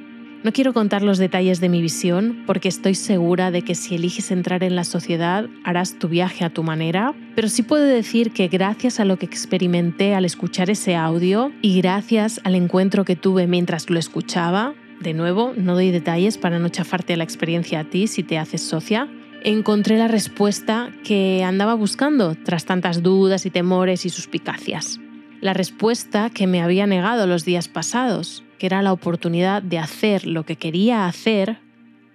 No 0.45 0.53
quiero 0.53 0.73
contar 0.73 1.01
los 1.01 1.17
detalles 1.17 1.60
de 1.60 1.69
mi 1.69 1.81
visión 1.81 2.43
porque 2.45 2.67
estoy 2.67 2.93
segura 2.93 3.49
de 3.49 3.63
que 3.63 3.73
si 3.73 3.95
eliges 3.95 4.29
entrar 4.29 4.63
en 4.63 4.75
la 4.75 4.84
sociedad 4.84 5.47
harás 5.63 5.97
tu 5.97 6.08
viaje 6.08 6.45
a 6.45 6.51
tu 6.51 6.62
manera, 6.62 7.15
pero 7.34 7.49
sí 7.49 7.63
puedo 7.63 7.84
decir 7.84 8.31
que 8.31 8.47
gracias 8.47 8.99
a 8.99 9.05
lo 9.05 9.17
que 9.17 9.25
experimenté 9.25 10.13
al 10.13 10.23
escuchar 10.23 10.69
ese 10.69 10.95
audio 10.95 11.51
y 11.63 11.81
gracias 11.81 12.41
al 12.43 12.53
encuentro 12.53 13.05
que 13.05 13.15
tuve 13.15 13.47
mientras 13.47 13.89
lo 13.89 13.97
escuchaba, 13.97 14.75
de 14.99 15.15
nuevo, 15.15 15.53
no 15.58 15.73
doy 15.73 15.89
detalles 15.89 16.38
para 16.38 16.60
no 16.60 16.69
chafarte 16.69 17.17
la 17.17 17.23
experiencia 17.23 17.79
a 17.79 17.86
ti 17.86 18.05
si 18.05 18.21
te 18.21 18.38
haces 18.38 18.62
socia, 18.62 19.10
encontré 19.43 19.97
la 19.97 20.08
respuesta 20.08 20.91
que 21.03 21.43
andaba 21.43 21.73
buscando 21.73 22.36
tras 22.36 22.65
tantas 22.65 23.01
dudas 23.01 23.47
y 23.47 23.49
temores 23.49 24.05
y 24.05 24.12
suspicacias. 24.12 24.99
La 25.41 25.53
respuesta 25.53 26.29
que 26.29 26.45
me 26.45 26.62
había 26.62 26.86
negado 26.86 27.25
los 27.25 27.45
días 27.45 27.67
pasados, 27.67 28.44
que 28.57 28.65
era 28.65 28.81
la 28.81 28.93
oportunidad 28.93 29.61
de 29.61 29.79
hacer 29.79 30.25
lo 30.25 30.45
que 30.45 30.55
quería 30.55 31.07
hacer 31.07 31.57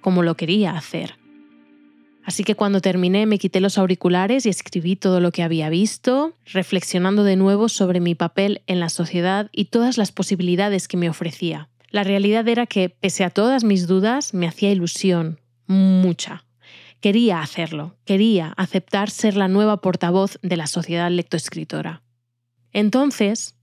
como 0.01 0.23
lo 0.23 0.37
quería 0.37 0.73
hacer. 0.73 1.17
Así 2.25 2.45
que 2.45 2.55
cuando 2.55 2.81
terminé 2.81 3.27
me 3.27 3.39
quité 3.39 3.61
los 3.61 3.79
auriculares 3.79 4.47
y 4.47 4.51
escribí 4.51 4.97
todo 4.97 5.21
lo 5.21 5.33
que 5.33 5.43
había 5.43 5.69
visto, 5.69 6.35
reflexionando 6.47 7.25
de 7.25 7.37
nuevo 7.37 7.69
sobre 7.69 8.01
mi 8.01 8.15
papel 8.15 8.63
en 8.67 8.81
la 8.81 8.89
sociedad 8.89 9.49
y 9.53 9.67
todas 9.67 9.99
las 9.99 10.13
posibilidades 10.13 10.87
que 10.87 10.97
me 10.97 11.09
ofrecía. 11.09 11.69
La 11.91 12.05
realidad 12.05 12.47
era 12.47 12.67
que, 12.67 12.89
pese 12.89 13.25
a 13.25 13.31
todas 13.31 13.65
mis 13.65 13.87
dudas, 13.87 14.33
me 14.33 14.47
hacía 14.47 14.71
ilusión, 14.71 15.41
mucha, 15.67 16.45
Quería 17.01 17.41
hacerlo, 17.41 17.97
quería 18.05 18.53
aceptar 18.59 19.09
ser 19.09 19.35
la 19.35 19.49
nueva 19.49 19.81
portavoz 19.81 20.39
de 20.43 20.59
la 20.59 20.67
sociedad 20.67 21.11
lectoescritora. 21.11 22.03
Entonces, 22.75 23.57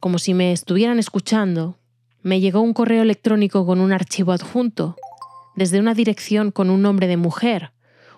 como 0.00 0.18
si 0.18 0.34
me 0.34 0.50
estuvieran 0.50 0.98
escuchando, 0.98 1.78
me 2.26 2.40
llegó 2.40 2.60
un 2.60 2.72
correo 2.72 3.02
electrónico 3.02 3.64
con 3.64 3.78
un 3.78 3.92
archivo 3.92 4.32
adjunto, 4.32 4.96
desde 5.54 5.78
una 5.78 5.94
dirección 5.94 6.50
con 6.50 6.70
un 6.70 6.82
nombre 6.82 7.06
de 7.06 7.16
mujer, 7.16 7.70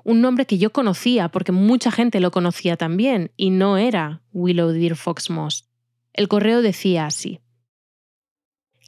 un 0.02 0.22
nombre 0.22 0.46
que 0.46 0.56
yo 0.56 0.72
conocía 0.72 1.28
porque 1.28 1.52
mucha 1.52 1.90
gente 1.90 2.18
lo 2.18 2.30
conocía 2.30 2.78
también, 2.78 3.32
y 3.36 3.50
no 3.50 3.76
era 3.76 4.22
Willow 4.32 4.70
Deer 4.70 4.96
Fox 4.96 5.28
Moss. 5.28 5.68
El 6.14 6.26
correo 6.26 6.62
decía 6.62 7.04
así. 7.04 7.40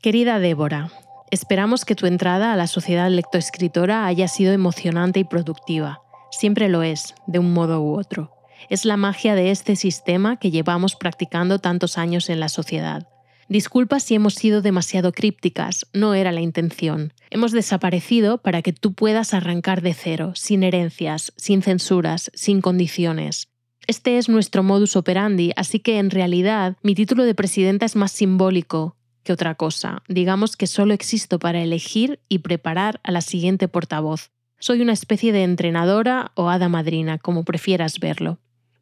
Querida 0.01 0.39
Débora, 0.39 0.91
Esperamos 1.31 1.85
que 1.85 1.95
tu 1.95 2.07
entrada 2.07 2.55
a 2.55 2.57
la 2.57 2.67
sociedad 2.67 3.11
lectoescritora 3.11 4.07
haya 4.07 4.27
sido 4.27 4.55
emocionante 4.55 5.21
y 5.21 5.25
productiva. 5.25 6.01
Siempre 6.31 6.71
lo 6.71 6.83
es, 6.83 7.15
de 7.27 7.39
un 7.39 7.53
modo 7.53 7.83
u 7.83 8.01
otro. 8.01 8.33
Es 8.71 8.87
la 8.87 8.97
magia 8.97 9.35
de 9.35 9.51
este 9.51 9.77
sistema 9.77 10.39
que 10.39 10.51
llevamos 10.51 10.97
practicando 10.97 11.59
tantos 11.59 11.99
años 11.99 12.31
en 12.31 12.41
la 12.41 12.49
sociedad. 12.49 13.07
Disculpa 13.51 13.99
si 13.99 14.15
hemos 14.15 14.35
sido 14.35 14.63
demasiado 14.63 15.11
crípticas, 15.11 15.85
no 15.93 16.15
era 16.15 16.31
la 16.31 16.41
intención. 16.41 17.13
Hemos 17.31 17.51
desaparecido 17.51 18.39
para 18.39 18.63
que 18.63 18.73
tú 18.73 18.93
puedas 18.93 19.35
arrancar 19.35 19.83
de 19.83 19.93
cero, 19.93 20.35
sin 20.37 20.63
herencias, 20.63 21.33
sin 21.35 21.61
censuras, 21.61 22.31
sin 22.33 22.61
condiciones. 22.61 23.49
Este 23.89 24.19
es 24.19 24.29
nuestro 24.29 24.63
modus 24.63 24.95
operandi, 24.95 25.51
así 25.57 25.81
que 25.81 25.99
en 25.99 26.11
realidad 26.11 26.77
mi 26.85 26.95
título 26.95 27.25
de 27.25 27.35
presidenta 27.35 27.87
es 27.87 27.97
más 27.97 28.13
simbólico, 28.13 28.95
que 29.25 29.33
otra 29.33 29.57
cosa. 29.57 30.05
Digamos 30.07 30.57
que 30.57 30.69
solo 30.69 30.95
existo 30.95 31.41
para 31.41 31.61
elegir 31.61 32.21
y 32.29 32.39
preparar 32.39 33.01
a 33.03 33.11
la 33.11 33.21
siguiente 33.21 33.67
portavoz. 33.67 34.31
Soy 34.61 34.81
una 34.81 34.93
especie 34.93 35.33
de 35.33 35.43
entrenadora 35.43 36.31
o 36.37 36.51
hada 36.51 36.69
madrina, 36.69 37.19
como 37.19 37.43
prefieras 37.43 37.99
verlo. 37.99 38.39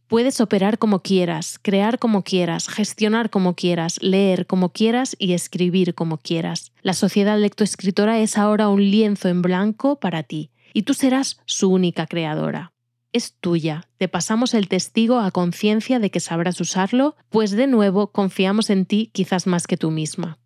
Puedes 0.09 0.41
operar 0.41 0.79
como 0.79 1.03
quieras, 1.03 1.61
crear 1.61 1.99
como 1.99 2.25
quieras, 2.25 2.69
gestionar 2.69 3.29
como 3.29 3.55
quieras, 3.55 3.99
leer 4.03 4.47
como 4.47 4.71
quieras 4.71 5.15
y 5.19 5.35
escribir 5.35 5.95
como 5.95 6.19
quieras. 6.19 6.73
La 6.83 6.95
sociedad 6.95 7.39
lectoescritora 7.39 8.19
es 8.19 8.39
ahora 8.39 8.69
un 8.69 8.81
lienzo 8.91 9.29
en 9.29 9.43
blanco 9.43 10.01
para 10.01 10.23
ti, 10.23 10.51
y 10.73 10.83
tú 10.83 10.95
serás 10.95 11.41
su 11.45 11.71
única 11.71 12.07
creadora 12.07 12.73
es 13.13 13.35
tuya. 13.41 13.89
Te 13.99 14.09
pasamos 14.09 14.55
el 14.55 14.69
testigo 14.69 15.19
a 15.19 15.31
conciencia 15.31 15.99
de 15.99 16.11
que 16.11 16.21
sabrás 16.21 16.61
usarlo, 16.61 17.17
pues 17.31 17.51
de 17.51 17.67
nuevo 17.67 18.13
confiamos 18.13 18.71
en 18.71 18.87
ti 18.87 19.11
quizás 19.13 19.47
más 19.47 19.67
que 19.67 19.77
tú 19.77 19.91
misma. 19.91 20.39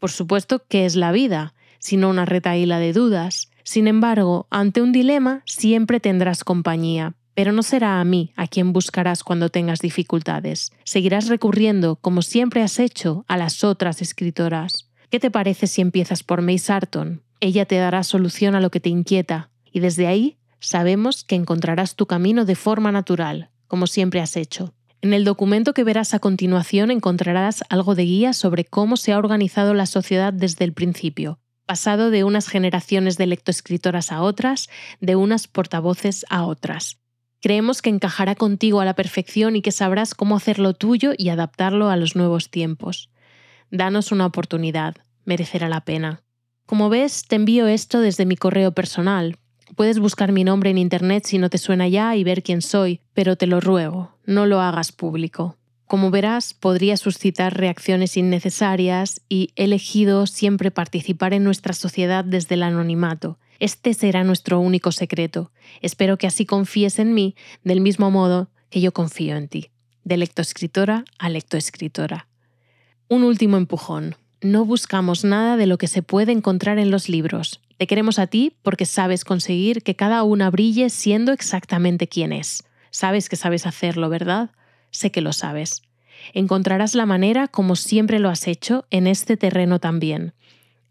Por 0.00 0.10
supuesto 0.10 0.64
que 0.68 0.84
es 0.84 0.96
la 0.96 1.12
vida, 1.12 1.54
sino 1.78 2.08
una 2.08 2.24
retaíla 2.24 2.78
de 2.78 2.92
dudas. 2.92 3.50
Sin 3.62 3.88
embargo, 3.88 4.46
ante 4.50 4.82
un 4.82 4.92
dilema 4.92 5.42
siempre 5.46 6.00
tendrás 6.00 6.44
compañía, 6.44 7.14
pero 7.34 7.52
no 7.52 7.62
será 7.62 8.00
a 8.00 8.04
mí 8.04 8.32
a 8.36 8.46
quien 8.46 8.72
buscarás 8.72 9.22
cuando 9.22 9.48
tengas 9.48 9.80
dificultades. 9.80 10.72
Seguirás 10.84 11.28
recurriendo, 11.28 11.96
como 11.96 12.22
siempre 12.22 12.62
has 12.62 12.78
hecho, 12.78 13.24
a 13.28 13.36
las 13.36 13.64
otras 13.64 14.02
escritoras. 14.02 14.90
¿Qué 15.10 15.20
te 15.20 15.30
parece 15.30 15.66
si 15.66 15.80
empiezas 15.80 16.22
por 16.22 16.42
May 16.42 16.58
Sarton? 16.58 17.22
Ella 17.40 17.66
te 17.66 17.76
dará 17.76 18.02
solución 18.02 18.54
a 18.54 18.60
lo 18.60 18.70
que 18.70 18.80
te 18.80 18.88
inquieta, 18.88 19.50
y 19.70 19.80
desde 19.80 20.06
ahí 20.06 20.38
Sabemos 20.64 21.24
que 21.24 21.34
encontrarás 21.34 21.94
tu 21.94 22.06
camino 22.06 22.46
de 22.46 22.54
forma 22.54 22.90
natural, 22.90 23.50
como 23.66 23.86
siempre 23.86 24.22
has 24.22 24.34
hecho. 24.34 24.72
En 25.02 25.12
el 25.12 25.22
documento 25.22 25.74
que 25.74 25.84
verás 25.84 26.14
a 26.14 26.20
continuación 26.20 26.90
encontrarás 26.90 27.62
algo 27.68 27.94
de 27.94 28.04
guía 28.04 28.32
sobre 28.32 28.64
cómo 28.64 28.96
se 28.96 29.12
ha 29.12 29.18
organizado 29.18 29.74
la 29.74 29.84
sociedad 29.84 30.32
desde 30.32 30.64
el 30.64 30.72
principio, 30.72 31.38
pasado 31.66 32.08
de 32.08 32.24
unas 32.24 32.48
generaciones 32.48 33.18
de 33.18 33.26
lectoescritoras 33.26 34.10
a 34.10 34.22
otras, 34.22 34.70
de 35.02 35.16
unas 35.16 35.48
portavoces 35.48 36.24
a 36.30 36.46
otras. 36.46 36.98
Creemos 37.44 37.82
que 37.82 37.90
encajará 37.90 38.36
contigo 38.36 38.80
a 38.80 38.86
la 38.86 38.94
perfección 38.94 39.54
y 39.54 39.60
que 39.60 39.70
sabrás 39.70 40.14
cómo 40.14 40.34
hacerlo 40.34 40.72
tuyo 40.72 41.12
y 41.14 41.28
adaptarlo 41.28 41.90
a 41.90 41.96
los 41.96 42.16
nuevos 42.16 42.48
tiempos. 42.48 43.10
Danos 43.70 44.12
una 44.12 44.24
oportunidad, 44.24 44.96
merecerá 45.26 45.68
la 45.68 45.82
pena. 45.82 46.22
Como 46.64 46.88
ves, 46.88 47.26
te 47.28 47.36
envío 47.36 47.66
esto 47.66 48.00
desde 48.00 48.24
mi 48.24 48.36
correo 48.36 48.72
personal, 48.72 49.36
Puedes 49.76 49.98
buscar 49.98 50.30
mi 50.30 50.44
nombre 50.44 50.70
en 50.70 50.78
Internet 50.78 51.24
si 51.26 51.38
no 51.38 51.50
te 51.50 51.58
suena 51.58 51.88
ya 51.88 52.14
y 52.14 52.22
ver 52.22 52.42
quién 52.42 52.62
soy, 52.62 53.00
pero 53.12 53.36
te 53.36 53.46
lo 53.46 53.60
ruego, 53.60 54.16
no 54.24 54.46
lo 54.46 54.60
hagas 54.60 54.92
público. 54.92 55.56
Como 55.86 56.10
verás, 56.10 56.54
podría 56.54 56.96
suscitar 56.96 57.56
reacciones 57.56 58.16
innecesarias 58.16 59.20
y 59.28 59.50
he 59.56 59.64
elegido 59.64 60.26
siempre 60.26 60.70
participar 60.70 61.34
en 61.34 61.44
nuestra 61.44 61.74
sociedad 61.74 62.24
desde 62.24 62.54
el 62.54 62.62
anonimato. 62.62 63.38
Este 63.60 63.94
será 63.94 64.24
nuestro 64.24 64.60
único 64.60 64.92
secreto. 64.92 65.52
Espero 65.80 66.18
que 66.18 66.26
así 66.26 66.44
confíes 66.44 66.98
en 66.98 67.14
mí 67.14 67.34
del 67.62 67.80
mismo 67.80 68.10
modo 68.10 68.50
que 68.70 68.80
yo 68.80 68.92
confío 68.92 69.36
en 69.36 69.48
ti. 69.48 69.70
De 70.04 70.16
lectoescritora 70.16 71.04
a 71.18 71.28
lectoescritora. 71.28 72.28
Un 73.08 73.22
último 73.22 73.56
empujón. 73.56 74.16
No 74.40 74.64
buscamos 74.64 75.24
nada 75.24 75.56
de 75.56 75.66
lo 75.66 75.78
que 75.78 75.88
se 75.88 76.02
puede 76.02 76.32
encontrar 76.32 76.78
en 76.78 76.90
los 76.90 77.08
libros. 77.08 77.60
Te 77.78 77.86
queremos 77.86 78.18
a 78.18 78.26
ti 78.26 78.56
porque 78.62 78.86
sabes 78.86 79.24
conseguir 79.24 79.82
que 79.82 79.96
cada 79.96 80.22
una 80.22 80.50
brille 80.50 80.90
siendo 80.90 81.32
exactamente 81.32 82.08
quien 82.08 82.32
es. 82.32 82.64
Sabes 82.90 83.28
que 83.28 83.36
sabes 83.36 83.66
hacerlo, 83.66 84.08
¿verdad? 84.08 84.50
Sé 84.90 85.10
que 85.10 85.20
lo 85.20 85.32
sabes. 85.32 85.82
Encontrarás 86.32 86.94
la 86.94 87.06
manera, 87.06 87.48
como 87.48 87.76
siempre 87.76 88.18
lo 88.18 88.28
has 88.28 88.46
hecho, 88.46 88.86
en 88.90 89.06
este 89.06 89.36
terreno 89.36 89.78
también. 89.80 90.34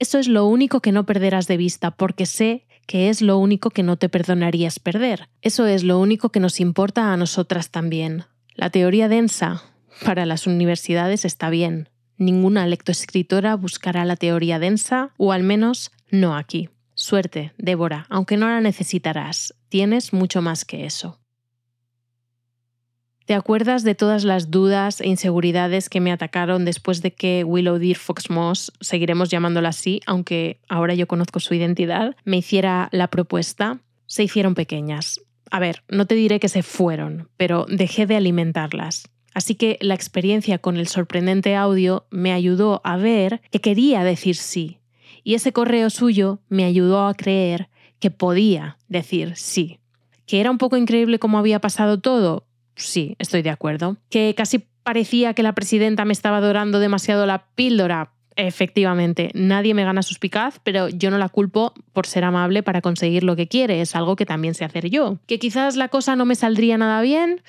Eso 0.03 0.19
es 0.19 0.27
lo 0.27 0.45
único 0.45 0.81
que 0.81 0.91
no 0.91 1.05
perderás 1.05 1.47
de 1.47 1.55
vista 1.55 1.91
porque 1.91 2.25
sé 2.25 2.65
que 2.87 3.07
es 3.07 3.21
lo 3.21 3.37
único 3.37 3.69
que 3.69 3.83
no 3.83 3.95
te 3.95 4.09
perdonarías 4.09 4.77
perder. 4.77 5.29
Eso 5.41 5.65
es 5.65 5.85
lo 5.85 5.97
único 5.97 6.27
que 6.27 6.41
nos 6.41 6.59
importa 6.59 7.13
a 7.13 7.15
nosotras 7.15 7.71
también. 7.71 8.25
La 8.53 8.69
teoría 8.69 9.07
densa 9.07 9.63
para 10.03 10.25
las 10.25 10.45
universidades 10.45 11.23
está 11.23 11.49
bien. 11.49 11.87
Ninguna 12.17 12.67
lectoescritora 12.67 13.55
buscará 13.55 14.03
la 14.03 14.17
teoría 14.17 14.59
densa, 14.59 15.13
o 15.15 15.31
al 15.31 15.43
menos 15.43 15.93
no 16.11 16.35
aquí. 16.35 16.67
Suerte, 16.95 17.53
Débora, 17.57 18.05
aunque 18.09 18.35
no 18.35 18.49
la 18.49 18.59
necesitarás. 18.59 19.55
Tienes 19.69 20.11
mucho 20.11 20.41
más 20.41 20.65
que 20.65 20.85
eso. 20.85 21.22
¿Te 23.25 23.35
acuerdas 23.35 23.83
de 23.83 23.95
todas 23.95 24.25
las 24.25 24.51
dudas 24.51 24.99
e 24.99 25.07
inseguridades 25.07 25.87
que 25.87 26.01
me 26.01 26.11
atacaron 26.11 26.65
después 26.65 27.01
de 27.01 27.13
que 27.13 27.45
Willow 27.45 27.77
Deer 27.77 27.95
Fox 27.95 28.29
Moss, 28.29 28.73
seguiremos 28.81 29.29
llamándola 29.29 29.69
así, 29.69 30.01
aunque 30.05 30.59
ahora 30.67 30.93
yo 30.93 31.07
conozco 31.07 31.39
su 31.39 31.53
identidad, 31.53 32.17
me 32.25 32.37
hiciera 32.37 32.89
la 32.91 33.07
propuesta? 33.07 33.79
Se 34.07 34.23
hicieron 34.23 34.55
pequeñas. 34.55 35.21
A 35.49 35.59
ver, 35.59 35.83
no 35.87 36.05
te 36.05 36.15
diré 36.15 36.41
que 36.41 36.49
se 36.49 36.63
fueron, 36.63 37.29
pero 37.37 37.65
dejé 37.69 38.05
de 38.05 38.17
alimentarlas. 38.17 39.09
Así 39.33 39.55
que 39.55 39.77
la 39.79 39.93
experiencia 39.93 40.57
con 40.57 40.75
el 40.75 40.87
sorprendente 40.87 41.55
audio 41.55 42.05
me 42.11 42.33
ayudó 42.33 42.81
a 42.83 42.97
ver 42.97 43.41
que 43.51 43.61
quería 43.61 44.03
decir 44.03 44.35
sí. 44.35 44.79
Y 45.23 45.35
ese 45.35 45.53
correo 45.53 45.89
suyo 45.89 46.41
me 46.49 46.65
ayudó 46.65 47.07
a 47.07 47.13
creer 47.13 47.69
que 47.99 48.11
podía 48.11 48.77
decir 48.89 49.33
sí. 49.37 49.79
¿Que 50.25 50.41
era 50.41 50.51
un 50.51 50.57
poco 50.57 50.75
increíble 50.75 51.19
cómo 51.19 51.37
había 51.37 51.59
pasado 51.59 52.01
todo? 52.01 52.45
Sí, 52.75 53.15
estoy 53.19 53.41
de 53.41 53.49
acuerdo. 53.49 53.97
Que 54.09 54.33
casi 54.35 54.65
parecía 54.83 55.33
que 55.33 55.43
la 55.43 55.53
presidenta 55.53 56.05
me 56.05 56.13
estaba 56.13 56.41
dorando 56.41 56.79
demasiado 56.79 57.25
la 57.25 57.45
píldora. 57.55 58.11
Efectivamente, 58.35 59.29
nadie 59.35 59.73
me 59.73 59.83
gana 59.83 60.01
suspicaz, 60.01 60.59
pero 60.63 60.89
yo 60.89 61.11
no 61.11 61.17
la 61.17 61.29
culpo 61.29 61.73
por 61.93 62.07
ser 62.07 62.23
amable 62.23 62.63
para 62.63 62.81
conseguir 62.81 63.23
lo 63.23 63.35
que 63.35 63.47
quiere, 63.47 63.79
es 63.81 63.95
algo 63.95 64.15
que 64.15 64.25
también 64.25 64.55
sé 64.55 64.65
hacer 64.65 64.89
yo. 64.89 65.19
Que 65.27 65.37
quizás 65.37 65.75
la 65.75 65.89
cosa 65.89 66.15
no 66.15 66.25
me 66.25 66.35
saldría 66.35 66.77
nada 66.77 67.01
bien, 67.01 67.41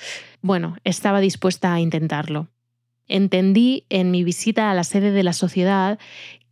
bueno, 0.42 0.76
estaba 0.84 1.20
dispuesta 1.20 1.72
a 1.72 1.80
intentarlo. 1.80 2.48
Entendí 3.08 3.86
en 3.88 4.10
mi 4.10 4.24
visita 4.24 4.70
a 4.70 4.74
la 4.74 4.84
sede 4.84 5.10
de 5.10 5.22
la 5.22 5.32
sociedad 5.32 5.98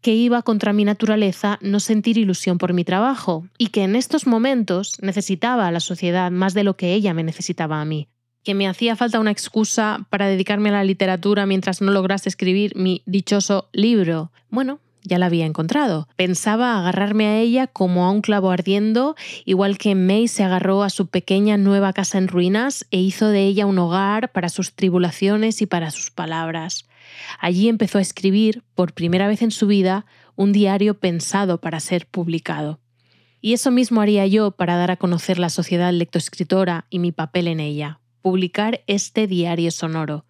que 0.01 0.15
iba 0.15 0.43
contra 0.43 0.73
mi 0.73 0.85
naturaleza 0.85 1.59
no 1.61 1.79
sentir 1.79 2.19
ilusión 2.19 2.59
por 2.59 2.73
mi 2.73 2.85
trabajo 2.85 3.47
y 3.59 3.69
que 3.69 3.85
en 3.85 3.97
estos 3.97 4.27
momentos 4.27 4.97
necesitaba 5.01 5.69
a 5.69 5.73
la 5.73 5.81
sociedad 5.81 6.31
más 6.31 6.55
de 6.55 6.65
lo 6.65 6.77
que 6.77 6.95
ella 6.95 7.15
me 7.15 7.23
necesitaba 7.23 7.81
a 7.81 7.85
mí 7.85 8.09
que 8.45 8.55
me 8.55 8.69
hacía 8.69 8.97
falta 8.97 9.21
una 9.21 9.31
excusa 9.31 10.07
para 10.11 10.27
dedicarme 10.27 10.71
a 10.71 10.73
la 10.73 10.85
literatura 10.85 11.47
mientras 11.47 11.81
no 11.81 11.93
lograse 11.93 12.29
escribir 12.29 12.77
mi 12.77 13.03
dichoso 13.07 13.69
libro. 13.73 14.33
Bueno, 14.51 14.81
ya 15.05 15.19
la 15.19 15.27
había 15.27 15.47
encontrado. 15.47 16.09
Pensaba 16.17 16.79
agarrarme 16.79 17.27
a 17.27 17.39
ella 17.39 17.67
como 17.67 18.05
a 18.05 18.11
un 18.11 18.21
clavo 18.21 18.51
ardiendo, 18.51 19.17
igual 19.45 19.79
que 19.79 19.95
May 19.95 20.29
se 20.29 20.45
agarró 20.45 20.83
a 20.83 20.91
su 20.91 21.09
pequeña 21.09 21.57
nueva 21.57 21.93
casa 21.93 22.19
en 22.19 22.29
ruinas 22.29 22.87
e 22.91 22.99
hizo 22.99 23.29
de 23.29 23.45
ella 23.45 23.67
un 23.67 23.79
hogar 23.79 24.33
para 24.33 24.49
sus 24.49 24.75
tribulaciones 24.75 25.61
y 25.63 25.67
para 25.67 25.91
sus 25.91 26.11
palabras. 26.11 26.87
Allí 27.41 27.69
empezó 27.69 27.99
a 27.99 28.03
escribir, 28.03 28.63
por 28.75 28.93
primera 28.93 29.27
vez 29.27 29.43
en 29.43 29.51
su 29.51 29.67
vida, 29.67 30.07
un 30.37 30.53
diario 30.53 30.99
pensado 30.99 31.61
para 31.61 31.81
ser 31.81 32.07
publicado. 32.07 32.79
Y 33.41 33.55
eso 33.55 33.73
mismo 33.73 34.01
haría 34.01 34.25
yo 34.27 34.53
para 34.53 34.77
dar 34.77 34.93
a 34.93 34.97
conocer 34.97 35.39
la 35.41 35.51
sociedad 35.51 35.93
lectoescritora 35.93 36.87
y 36.91 37.01
mi 37.01 37.11
papel 37.11 37.49
en 37.49 37.59
ella, 37.59 37.99
publicar 38.23 38.83
este 38.87 39.27
diario 39.27 39.71
sonoro. 39.71 40.25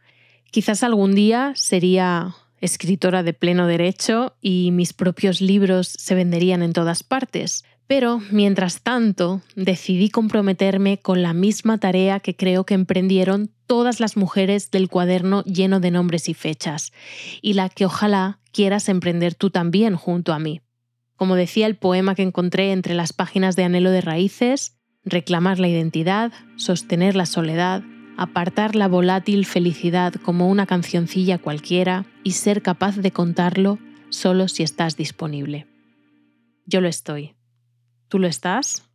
Quizás 0.50 0.82
algún 0.82 1.14
día 1.14 1.52
sería 1.54 2.34
escritora 2.60 3.22
de 3.22 3.32
pleno 3.34 3.66
derecho 3.66 4.36
y 4.40 4.70
mis 4.72 4.92
propios 4.92 5.40
libros 5.40 5.88
se 5.88 6.14
venderían 6.14 6.62
en 6.62 6.72
todas 6.72 7.02
partes. 7.02 7.64
Pero, 7.86 8.22
mientras 8.30 8.82
tanto, 8.82 9.42
decidí 9.56 10.08
comprometerme 10.08 10.98
con 10.98 11.22
la 11.22 11.34
misma 11.34 11.78
tarea 11.78 12.20
que 12.20 12.36
creo 12.36 12.64
que 12.64 12.74
emprendieron 12.74 13.50
todas 13.66 14.00
las 14.00 14.16
mujeres 14.16 14.70
del 14.70 14.88
cuaderno 14.88 15.42
lleno 15.44 15.80
de 15.80 15.90
nombres 15.90 16.28
y 16.28 16.34
fechas, 16.34 16.92
y 17.42 17.54
la 17.54 17.68
que 17.68 17.84
ojalá 17.84 18.38
quieras 18.52 18.88
emprender 18.88 19.34
tú 19.34 19.50
también 19.50 19.96
junto 19.96 20.32
a 20.32 20.38
mí. 20.38 20.60
Como 21.16 21.34
decía 21.34 21.66
el 21.66 21.76
poema 21.76 22.14
que 22.14 22.22
encontré 22.22 22.72
entre 22.72 22.94
las 22.94 23.12
páginas 23.12 23.56
de 23.56 23.64
Anhelo 23.64 23.90
de 23.90 24.00
Raíces, 24.00 24.76
reclamar 25.04 25.58
la 25.58 25.68
identidad, 25.68 26.32
sostener 26.56 27.16
la 27.16 27.26
soledad, 27.26 27.82
apartar 28.16 28.74
la 28.74 28.88
volátil 28.88 29.46
felicidad 29.46 30.14
como 30.14 30.48
una 30.48 30.66
cancioncilla 30.66 31.38
cualquiera 31.38 32.04
y 32.22 32.32
ser 32.32 32.62
capaz 32.62 32.96
de 32.96 33.10
contarlo 33.10 33.78
solo 34.10 34.48
si 34.48 34.62
estás 34.62 34.96
disponible. 34.96 35.66
Yo 36.66 36.80
lo 36.80 36.88
estoy. 36.88 37.34
¿Tú 38.08 38.18
lo 38.18 38.28
estás? 38.28 38.88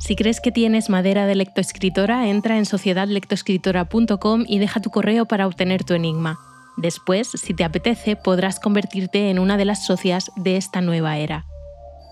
Si 0.00 0.16
crees 0.16 0.40
que 0.40 0.50
tienes 0.50 0.90
madera 0.90 1.26
de 1.26 1.36
lectoescritora, 1.36 2.28
entra 2.28 2.58
en 2.58 2.66
sociedadlectoescritora.com 2.66 4.44
y 4.48 4.58
deja 4.58 4.80
tu 4.80 4.90
correo 4.90 5.26
para 5.26 5.46
obtener 5.46 5.84
tu 5.84 5.94
enigma. 5.94 6.49
Después, 6.76 7.28
si 7.28 7.54
te 7.54 7.64
apetece, 7.64 8.16
podrás 8.16 8.60
convertirte 8.60 9.30
en 9.30 9.38
una 9.38 9.56
de 9.56 9.64
las 9.64 9.84
socias 9.84 10.30
de 10.36 10.56
esta 10.56 10.80
nueva 10.80 11.18
era. 11.18 11.44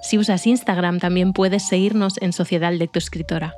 Si 0.03 0.19
usas 0.19 0.47
Instagram, 0.47 0.99
también 1.01 1.33
puedes 1.33 1.67
seguirnos 1.67 2.21
en 2.21 2.33
Sociedad 2.33 2.73
Lectoescritora. 2.73 3.55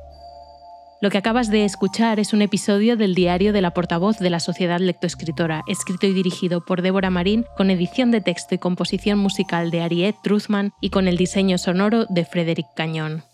Lo 1.02 1.08
que 1.08 1.16
acabas 1.16 1.48
de 1.48 1.64
escuchar 1.64 2.20
es 2.20 2.34
un 2.34 2.42
episodio 2.42 2.94
del 2.96 3.14
diario 3.14 3.54
de 3.54 3.62
la 3.62 3.72
portavoz 3.72 4.18
de 4.18 4.28
la 4.28 4.38
Sociedad 4.38 4.80
Lectoescritora, 4.80 5.62
escrito 5.66 6.06
y 6.06 6.12
dirigido 6.12 6.62
por 6.62 6.82
Débora 6.82 7.08
Marín, 7.08 7.46
con 7.56 7.70
edición 7.70 8.10
de 8.10 8.20
texto 8.20 8.54
y 8.54 8.58
composición 8.58 9.18
musical 9.18 9.70
de 9.70 9.80
Ariette 9.80 10.18
Truthman 10.22 10.72
y 10.82 10.90
con 10.90 11.08
el 11.08 11.16
diseño 11.16 11.56
sonoro 11.56 12.04
de 12.10 12.26
Frederick 12.26 12.66
Cañón. 12.76 13.24